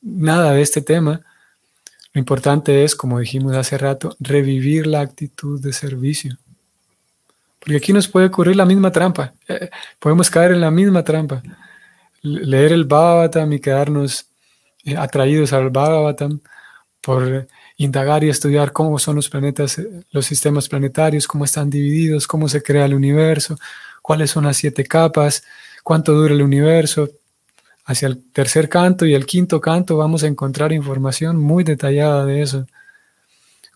nada 0.01 0.53
de 0.53 0.61
este 0.61 0.81
tema. 0.81 1.21
Lo 2.13 2.19
importante 2.19 2.83
es, 2.83 2.95
como 2.95 3.19
dijimos 3.19 3.55
hace 3.55 3.77
rato, 3.77 4.15
revivir 4.19 4.87
la 4.87 5.01
actitud 5.01 5.61
de 5.61 5.73
servicio. 5.73 6.37
Porque 7.59 7.77
aquí 7.77 7.93
nos 7.93 8.07
puede 8.07 8.27
ocurrir 8.27 8.55
la 8.55 8.65
misma 8.65 8.91
trampa. 8.91 9.33
Eh, 9.47 9.69
podemos 9.99 10.29
caer 10.29 10.51
en 10.51 10.61
la 10.61 10.71
misma 10.71 11.03
trampa. 11.03 11.43
Leer 12.21 12.73
el 12.73 12.85
Bhagavatam 12.85 13.53
y 13.53 13.59
quedarnos 13.59 14.25
eh, 14.83 14.95
atraídos 14.97 15.53
al 15.53 15.69
Bhagavatam 15.69 16.39
por 17.01 17.47
indagar 17.77 18.23
y 18.23 18.29
estudiar 18.29 18.71
cómo 18.71 18.99
son 18.99 19.15
los 19.15 19.29
planetas, 19.29 19.81
los 20.11 20.25
sistemas 20.25 20.67
planetarios, 20.67 21.27
cómo 21.27 21.45
están 21.45 21.69
divididos, 21.69 22.27
cómo 22.27 22.49
se 22.49 22.61
crea 22.61 22.85
el 22.85 22.93
universo, 22.93 23.57
cuáles 24.01 24.31
son 24.31 24.45
las 24.45 24.57
siete 24.57 24.83
capas, 24.83 25.43
cuánto 25.83 26.13
dura 26.13 26.33
el 26.33 26.41
universo. 26.41 27.09
Hacia 27.85 28.07
el 28.07 28.31
tercer 28.31 28.69
canto 28.69 29.05
y 29.05 29.15
el 29.15 29.25
quinto 29.25 29.59
canto 29.59 29.97
vamos 29.97 30.23
a 30.23 30.27
encontrar 30.27 30.71
información 30.71 31.37
muy 31.37 31.63
detallada 31.63 32.25
de 32.25 32.41
eso, 32.43 32.67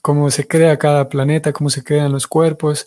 cómo 0.01 0.29
se 0.29 0.45
crea 0.45 0.77
cada 0.77 1.09
planeta, 1.09 1.53
cómo 1.53 1.69
se 1.69 1.83
crean 1.83 2.11
los 2.11 2.27
cuerpos, 2.27 2.85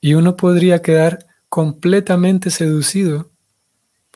y 0.00 0.14
uno 0.14 0.36
podría 0.36 0.80
quedar 0.82 1.26
completamente 1.48 2.50
seducido 2.50 3.30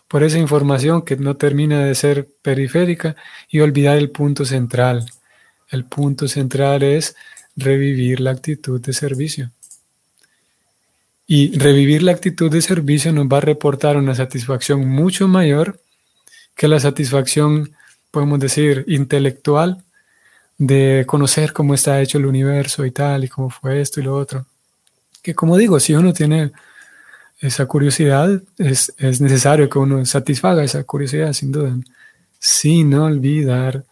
por 0.08 0.22
esa 0.22 0.38
información 0.38 1.02
que 1.02 1.16
no 1.16 1.36
termina 1.36 1.84
de 1.84 1.94
ser 1.94 2.28
periférica 2.42 3.16
y 3.48 3.60
olvidar 3.60 3.96
el 3.96 4.10
punto 4.10 4.44
central. 4.44 5.06
El 5.68 5.84
punto 5.84 6.28
central 6.28 6.82
es 6.82 7.16
revivir 7.56 8.20
la 8.20 8.30
actitud 8.30 8.80
de 8.80 8.92
servicio. 8.92 9.50
Y 11.26 11.58
revivir 11.58 12.02
la 12.02 12.12
actitud 12.12 12.50
de 12.50 12.62
servicio 12.62 13.12
nos 13.12 13.26
va 13.26 13.38
a 13.38 13.40
reportar 13.40 13.96
una 13.96 14.14
satisfacción 14.14 14.86
mucho 14.86 15.26
mayor 15.26 15.80
que 16.54 16.68
la 16.68 16.78
satisfacción, 16.78 17.74
podemos 18.10 18.38
decir, 18.38 18.84
intelectual 18.86 19.82
de 20.56 21.04
conocer 21.06 21.52
cómo 21.52 21.74
está 21.74 22.00
hecho 22.00 22.18
el 22.18 22.26
universo 22.26 22.86
y 22.86 22.90
tal, 22.92 23.24
y 23.24 23.28
cómo 23.28 23.50
fue 23.50 23.80
esto 23.80 24.00
y 24.00 24.04
lo 24.04 24.16
otro. 24.16 24.46
Que 25.20 25.34
como 25.34 25.56
digo, 25.56 25.80
si 25.80 25.94
uno 25.94 26.12
tiene 26.12 26.52
esa 27.40 27.66
curiosidad, 27.66 28.40
es, 28.56 28.94
es 28.96 29.20
necesario 29.20 29.68
que 29.68 29.78
uno 29.78 30.06
satisfaga 30.06 30.64
esa 30.64 30.84
curiosidad, 30.84 31.32
sin 31.32 31.52
duda, 31.52 31.76
sin 32.38 32.94
olvidar 32.94 33.84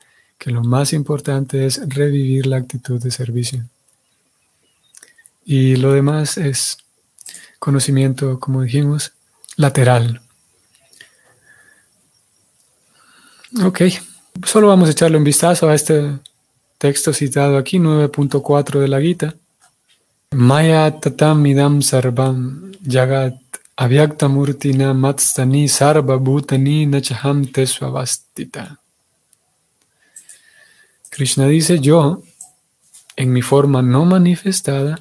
que 0.44 0.50
lo 0.50 0.62
más 0.62 0.92
importante 0.92 1.64
es 1.64 1.80
revivir 1.88 2.44
la 2.44 2.58
actitud 2.58 3.02
de 3.02 3.10
servicio. 3.10 3.64
Y 5.42 5.76
lo 5.76 5.92
demás 5.92 6.36
es 6.36 6.76
conocimiento, 7.58 8.38
como 8.38 8.60
dijimos, 8.60 9.12
lateral. 9.56 10.20
Ok, 13.64 13.84
solo 14.44 14.68
vamos 14.68 14.88
a 14.88 14.92
echarle 14.92 15.16
un 15.16 15.24
vistazo 15.24 15.66
a 15.66 15.74
este 15.74 16.18
texto 16.76 17.14
citado 17.14 17.56
aquí, 17.56 17.78
9.4 17.78 18.80
de 18.80 18.88
la 18.88 19.00
Gita. 19.00 19.34
Maya 20.32 21.00
tatam 21.00 21.46
idam 21.46 21.80
sarvam 21.80 22.70
jagat 22.86 23.38
avyaktamurtina 23.78 24.92
matstani 24.92 25.68
sarva 25.68 26.18
bhutani 26.18 26.84
nachaham 26.84 27.46
tesvavastita. 27.50 28.83
Krishna 31.14 31.46
dice, 31.46 31.78
yo, 31.78 32.24
en 33.14 33.32
mi 33.32 33.40
forma 33.40 33.82
no 33.82 34.04
manifestada, 34.04 35.00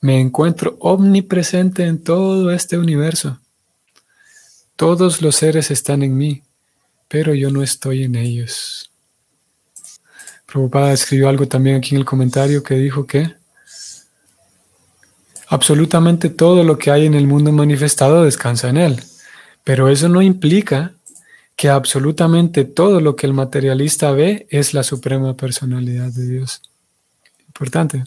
me 0.00 0.20
encuentro 0.20 0.76
omnipresente 0.78 1.82
en 1.82 2.04
todo 2.04 2.52
este 2.52 2.78
universo. 2.78 3.40
Todos 4.76 5.20
los 5.20 5.34
seres 5.34 5.72
están 5.72 6.04
en 6.04 6.16
mí, 6.16 6.44
pero 7.08 7.34
yo 7.34 7.50
no 7.50 7.64
estoy 7.64 8.04
en 8.04 8.14
ellos. 8.14 8.92
Prabhupada 10.46 10.92
escribió 10.92 11.28
algo 11.28 11.48
también 11.48 11.74
aquí 11.74 11.96
en 11.96 12.02
el 12.02 12.06
comentario 12.06 12.62
que 12.62 12.76
dijo 12.76 13.04
que 13.04 13.34
absolutamente 15.48 16.30
todo 16.30 16.62
lo 16.62 16.78
que 16.78 16.92
hay 16.92 17.04
en 17.04 17.14
el 17.14 17.26
mundo 17.26 17.50
manifestado 17.50 18.22
descansa 18.22 18.68
en 18.68 18.76
él, 18.76 19.02
pero 19.64 19.88
eso 19.88 20.08
no 20.08 20.22
implica 20.22 20.92
que 21.58 21.68
absolutamente 21.68 22.64
todo 22.64 23.00
lo 23.00 23.16
que 23.16 23.26
el 23.26 23.34
materialista 23.34 24.12
ve 24.12 24.46
es 24.48 24.74
la 24.74 24.84
suprema 24.84 25.36
personalidad 25.36 26.12
de 26.12 26.24
Dios. 26.24 26.62
Importante. 27.48 28.04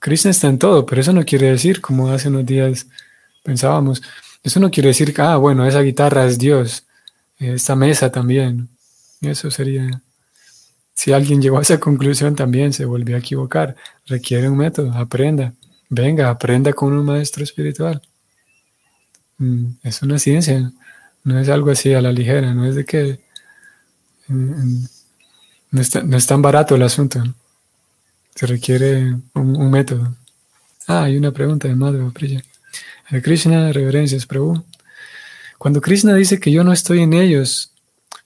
Krishna 0.00 0.32
está 0.32 0.48
en 0.48 0.58
todo, 0.58 0.84
pero 0.84 1.00
eso 1.00 1.12
no 1.12 1.24
quiere 1.24 1.52
decir, 1.52 1.80
como 1.80 2.10
hace 2.10 2.28
unos 2.28 2.44
días 2.44 2.88
pensábamos, 3.44 4.02
eso 4.42 4.58
no 4.58 4.72
quiere 4.72 4.88
decir 4.88 5.14
que, 5.14 5.22
ah, 5.22 5.36
bueno, 5.36 5.64
esa 5.68 5.82
guitarra 5.82 6.26
es 6.26 6.36
Dios, 6.36 6.84
esta 7.38 7.76
mesa 7.76 8.10
también. 8.10 8.68
Eso 9.20 9.48
sería, 9.52 10.02
si 10.94 11.12
alguien 11.12 11.40
llegó 11.40 11.58
a 11.58 11.62
esa 11.62 11.78
conclusión 11.78 12.34
también 12.34 12.72
se 12.72 12.86
volvió 12.86 13.14
a 13.14 13.20
equivocar. 13.20 13.76
Requiere 14.04 14.48
un 14.48 14.56
método, 14.56 14.92
aprenda, 14.94 15.54
venga, 15.88 16.28
aprenda 16.28 16.72
con 16.72 16.92
un 16.92 17.04
maestro 17.04 17.44
espiritual. 17.44 18.02
Mm, 19.38 19.66
es 19.84 20.02
una 20.02 20.18
ciencia. 20.18 20.72
No 21.26 21.40
es 21.40 21.48
algo 21.48 21.72
así 21.72 21.92
a 21.92 22.00
la 22.00 22.12
ligera, 22.12 22.54
no 22.54 22.66
es 22.66 22.76
de 22.76 22.84
que 22.84 23.18
no, 24.28 25.80
es 25.80 26.26
tan 26.26 26.40
barato 26.40 26.76
el 26.76 26.82
asunto. 26.82 27.20
Se 28.32 28.46
requiere 28.46 29.16
un, 29.34 29.70
método. 29.70 30.14
Ah, 30.86 31.02
hay 31.02 31.16
una 31.16 31.32
pregunta 31.32 31.66
de 31.66 31.74
Madhava 31.74 32.12
Priya. 32.12 32.44
Krishna, 33.24 33.72
reverencias, 33.72 34.24
Prabhu. 34.24 34.64
Cuando 35.58 35.80
Krishna 35.80 36.14
dice 36.14 36.38
que 36.38 36.52
yo 36.52 36.62
no 36.62 36.72
estoy 36.72 37.00
en 37.00 37.12
ellos, 37.12 37.72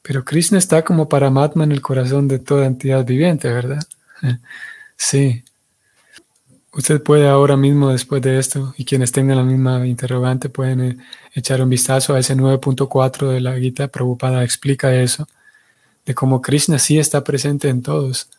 pero 0.02 0.22
Krishna 0.22 0.58
está 0.58 0.84
como 0.84 1.08
Paramatma 1.08 1.64
en 1.64 1.72
el 1.72 1.80
corazón 1.80 2.28
de 2.28 2.38
toda 2.38 2.66
entidad 2.66 3.06
viviente, 3.06 3.50
¿verdad? 3.50 3.82
Sí. 4.98 5.42
Usted 6.72 7.02
puede 7.02 7.28
ahora 7.28 7.56
mismo, 7.56 7.90
después 7.90 8.22
de 8.22 8.38
esto, 8.38 8.74
y 8.76 8.84
quienes 8.84 9.10
tengan 9.10 9.36
la 9.38 9.42
misma 9.42 9.86
interrogante, 9.86 10.48
pueden 10.48 10.80
eh, 10.80 10.96
echar 11.34 11.60
un 11.62 11.68
vistazo 11.68 12.14
a 12.14 12.20
ese 12.20 12.36
9.4 12.36 13.28
de 13.28 13.40
la 13.40 13.58
Gita. 13.58 13.88
Prabhupada 13.88 14.44
explica 14.44 14.94
eso, 14.94 15.26
de 16.06 16.14
cómo 16.14 16.40
Krishna 16.40 16.78
sí 16.78 16.98
está 16.98 17.24
presente 17.24 17.68
en 17.68 17.82
todos. 17.82 18.30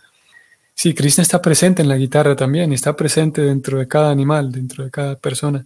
Sí, 0.73 0.93
Krishna 0.93 1.23
está 1.23 1.41
presente 1.41 1.81
en 1.81 1.89
la 1.89 1.97
guitarra 1.97 2.35
también, 2.35 2.71
está 2.71 2.95
presente 2.95 3.41
dentro 3.41 3.79
de 3.79 3.87
cada 3.87 4.11
animal, 4.11 4.51
dentro 4.51 4.85
de 4.85 4.91
cada 4.91 5.15
persona, 5.17 5.65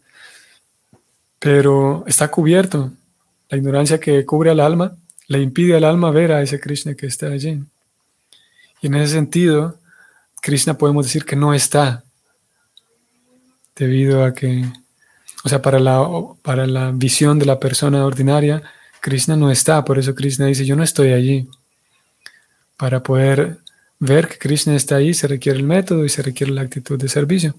pero 1.40 2.04
está 2.08 2.30
cubierto. 2.30 2.92
La 3.50 3.58
ignorancia 3.58 4.00
que 4.00 4.26
cubre 4.26 4.50
al 4.50 4.60
alma 4.60 4.98
le 5.28 5.40
impide 5.40 5.76
al 5.78 5.84
alma 5.84 6.10
ver 6.10 6.32
a 6.32 6.42
ese 6.42 6.60
Krishna 6.60 6.96
que 6.96 7.06
está 7.06 7.28
allí. 7.28 7.64
Y 8.82 8.88
en 8.88 8.96
ese 8.96 9.14
sentido, 9.14 9.80
Krishna 10.42 10.78
podemos 10.78 11.06
decir 11.06 11.26
que 11.26 11.36
no 11.36 11.54
está 11.54 12.05
debido 13.76 14.24
a 14.24 14.34
que, 14.34 14.66
o 15.44 15.50
sea, 15.50 15.62
para 15.62 15.80
la, 15.80 16.08
para 16.42 16.66
la 16.68 16.92
visión 16.92 17.40
de 17.40 17.46
la 17.46 17.60
persona 17.60 18.06
ordinaria, 18.06 18.64
Krishna 19.02 19.36
no 19.36 19.52
está, 19.52 19.86
por 19.86 20.00
eso 20.00 20.16
Krishna 20.16 20.48
dice, 20.48 20.66
yo 20.66 20.76
no 20.76 20.84
estoy 20.84 21.14
allí. 21.14 21.48
Para 22.78 23.04
poder 23.04 23.60
ver 24.00 24.28
que 24.28 24.38
Krishna 24.38 24.76
está 24.76 24.96
ahí 24.96 25.14
se 25.14 25.28
requiere 25.28 25.60
el 25.60 25.64
método 25.64 26.06
y 26.06 26.10
se 26.10 26.22
requiere 26.22 26.52
la 26.52 26.62
actitud 26.62 27.00
de 27.00 27.08
servicio. 27.08 27.54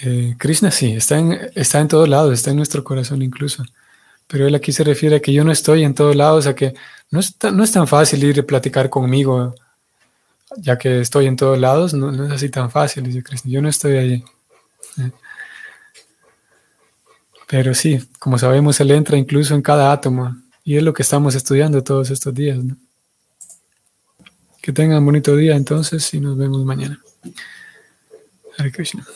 Eh, 0.00 0.34
Krishna 0.38 0.70
sí, 0.70 0.92
está 0.92 1.18
en, 1.18 1.38
está 1.54 1.80
en 1.80 1.88
todos 1.88 2.08
lados, 2.08 2.32
está 2.32 2.50
en 2.50 2.56
nuestro 2.56 2.84
corazón 2.84 3.22
incluso. 3.22 3.64
Pero 4.26 4.46
él 4.46 4.54
aquí 4.54 4.72
se 4.72 4.84
refiere 4.84 5.16
a 5.16 5.20
que 5.20 5.32
yo 5.32 5.44
no 5.44 5.52
estoy 5.52 5.84
en 5.84 5.94
todos 5.94 6.14
lados, 6.14 6.46
a 6.46 6.54
que 6.54 6.74
no 7.10 7.20
es, 7.20 7.34
no 7.52 7.64
es 7.64 7.72
tan 7.72 7.86
fácil 7.88 8.22
ir 8.24 8.40
a 8.40 8.42
platicar 8.42 8.90
conmigo, 8.90 9.54
ya 10.56 10.76
que 10.78 11.00
estoy 11.00 11.26
en 11.26 11.36
todos 11.36 11.58
lados, 11.58 11.94
no, 11.94 12.12
no 12.12 12.26
es 12.26 12.32
así 12.32 12.48
tan 12.48 12.70
fácil, 12.70 13.04
dice 13.04 13.22
Krishna, 13.22 13.50
yo 13.50 13.62
no 13.62 13.68
estoy 13.68 13.96
allí. 13.96 14.24
Pero 17.48 17.74
sí, 17.74 17.98
como 18.18 18.38
sabemos, 18.38 18.78
Él 18.80 18.90
entra 18.90 19.16
incluso 19.16 19.54
en 19.54 19.62
cada 19.62 19.90
átomo 19.90 20.36
y 20.64 20.76
es 20.76 20.82
lo 20.82 20.92
que 20.92 21.02
estamos 21.02 21.34
estudiando 21.34 21.82
todos 21.82 22.10
estos 22.10 22.34
días. 22.34 22.58
Que 24.60 24.72
tengan 24.72 24.98
un 24.98 25.06
bonito 25.06 25.34
día 25.34 25.56
entonces 25.56 26.12
y 26.12 26.20
nos 26.20 26.36
vemos 26.36 26.62
mañana. 26.64 27.00
Hare 28.58 28.70
Krishna. 28.70 29.06